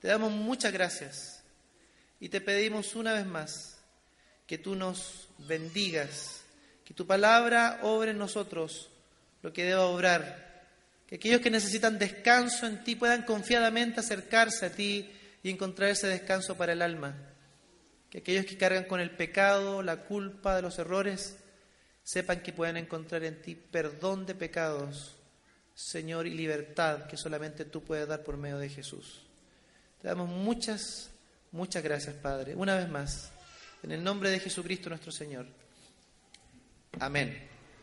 Te 0.01 0.09
damos 0.09 0.33
muchas 0.33 0.73
gracias 0.73 1.43
y 2.21 2.29
te 2.29 2.41
pedimos 2.41 2.97
una 2.97 3.13
vez 3.13 3.27
más 3.27 3.79
que 4.47 4.59
tú 4.59 4.75
nos 4.75 5.29
bendigas, 5.39 6.41
que 6.85 6.95
tu 6.95 7.07
palabra 7.07 7.81
obre 7.83 8.13
en 8.13 8.19
nosotros 8.19 8.91
lo 9.43 9.53
que 9.53 9.65
deba 9.65 9.85
obrar 9.87 10.48
que 11.09 11.15
aquellos 11.15 11.41
que 11.41 11.51
necesitan 11.51 11.99
descanso 11.99 12.67
en 12.67 12.85
ti 12.85 12.95
puedan 12.95 13.23
confiadamente 13.23 14.01
acercarse 14.01 14.67
a 14.67 14.71
ti 14.71 15.11
y 15.43 15.49
encontrar 15.49 15.89
ese 15.89 16.07
descanso 16.07 16.57
para 16.57 16.75
el 16.75 16.83
alma. 16.83 17.17
Que 18.11 18.19
aquellos 18.19 18.45
que 18.45 18.59
cargan 18.59 18.85
con 18.85 19.01
el 19.01 19.11
pecado, 19.11 19.83
la 19.83 20.05
culpa 20.05 20.55
de 20.55 20.63
los 20.63 20.79
errores, 20.79 21.39
sepan 22.03 22.43
que 22.43 22.53
pueden 22.53 22.77
encontrar 22.77 23.25
en 23.25 23.41
ti 23.41 23.55
perdón 23.55 24.27
de 24.27 24.35
pecados, 24.35 25.17
Señor, 25.75 26.27
y 26.27 26.35
libertad 26.35 27.07
que 27.07 27.17
solamente 27.17 27.65
tú 27.65 27.83
puedes 27.83 28.07
dar 28.07 28.23
por 28.23 28.37
medio 28.37 28.59
de 28.59 28.69
Jesús. 28.69 29.23
Te 30.03 30.09
damos 30.09 30.29
muchas, 30.29 31.11
muchas 31.53 31.83
gracias, 31.83 32.17
Padre. 32.17 32.55
Una 32.55 32.77
vez 32.77 32.89
más, 32.89 33.31
en 33.83 33.93
el 33.93 34.05
nombre 34.05 34.31
de 34.31 34.41
Jesucristo 34.41 34.91
nuestro 34.91 35.11
Señor. 35.11 35.47
Amén. 37.01 37.48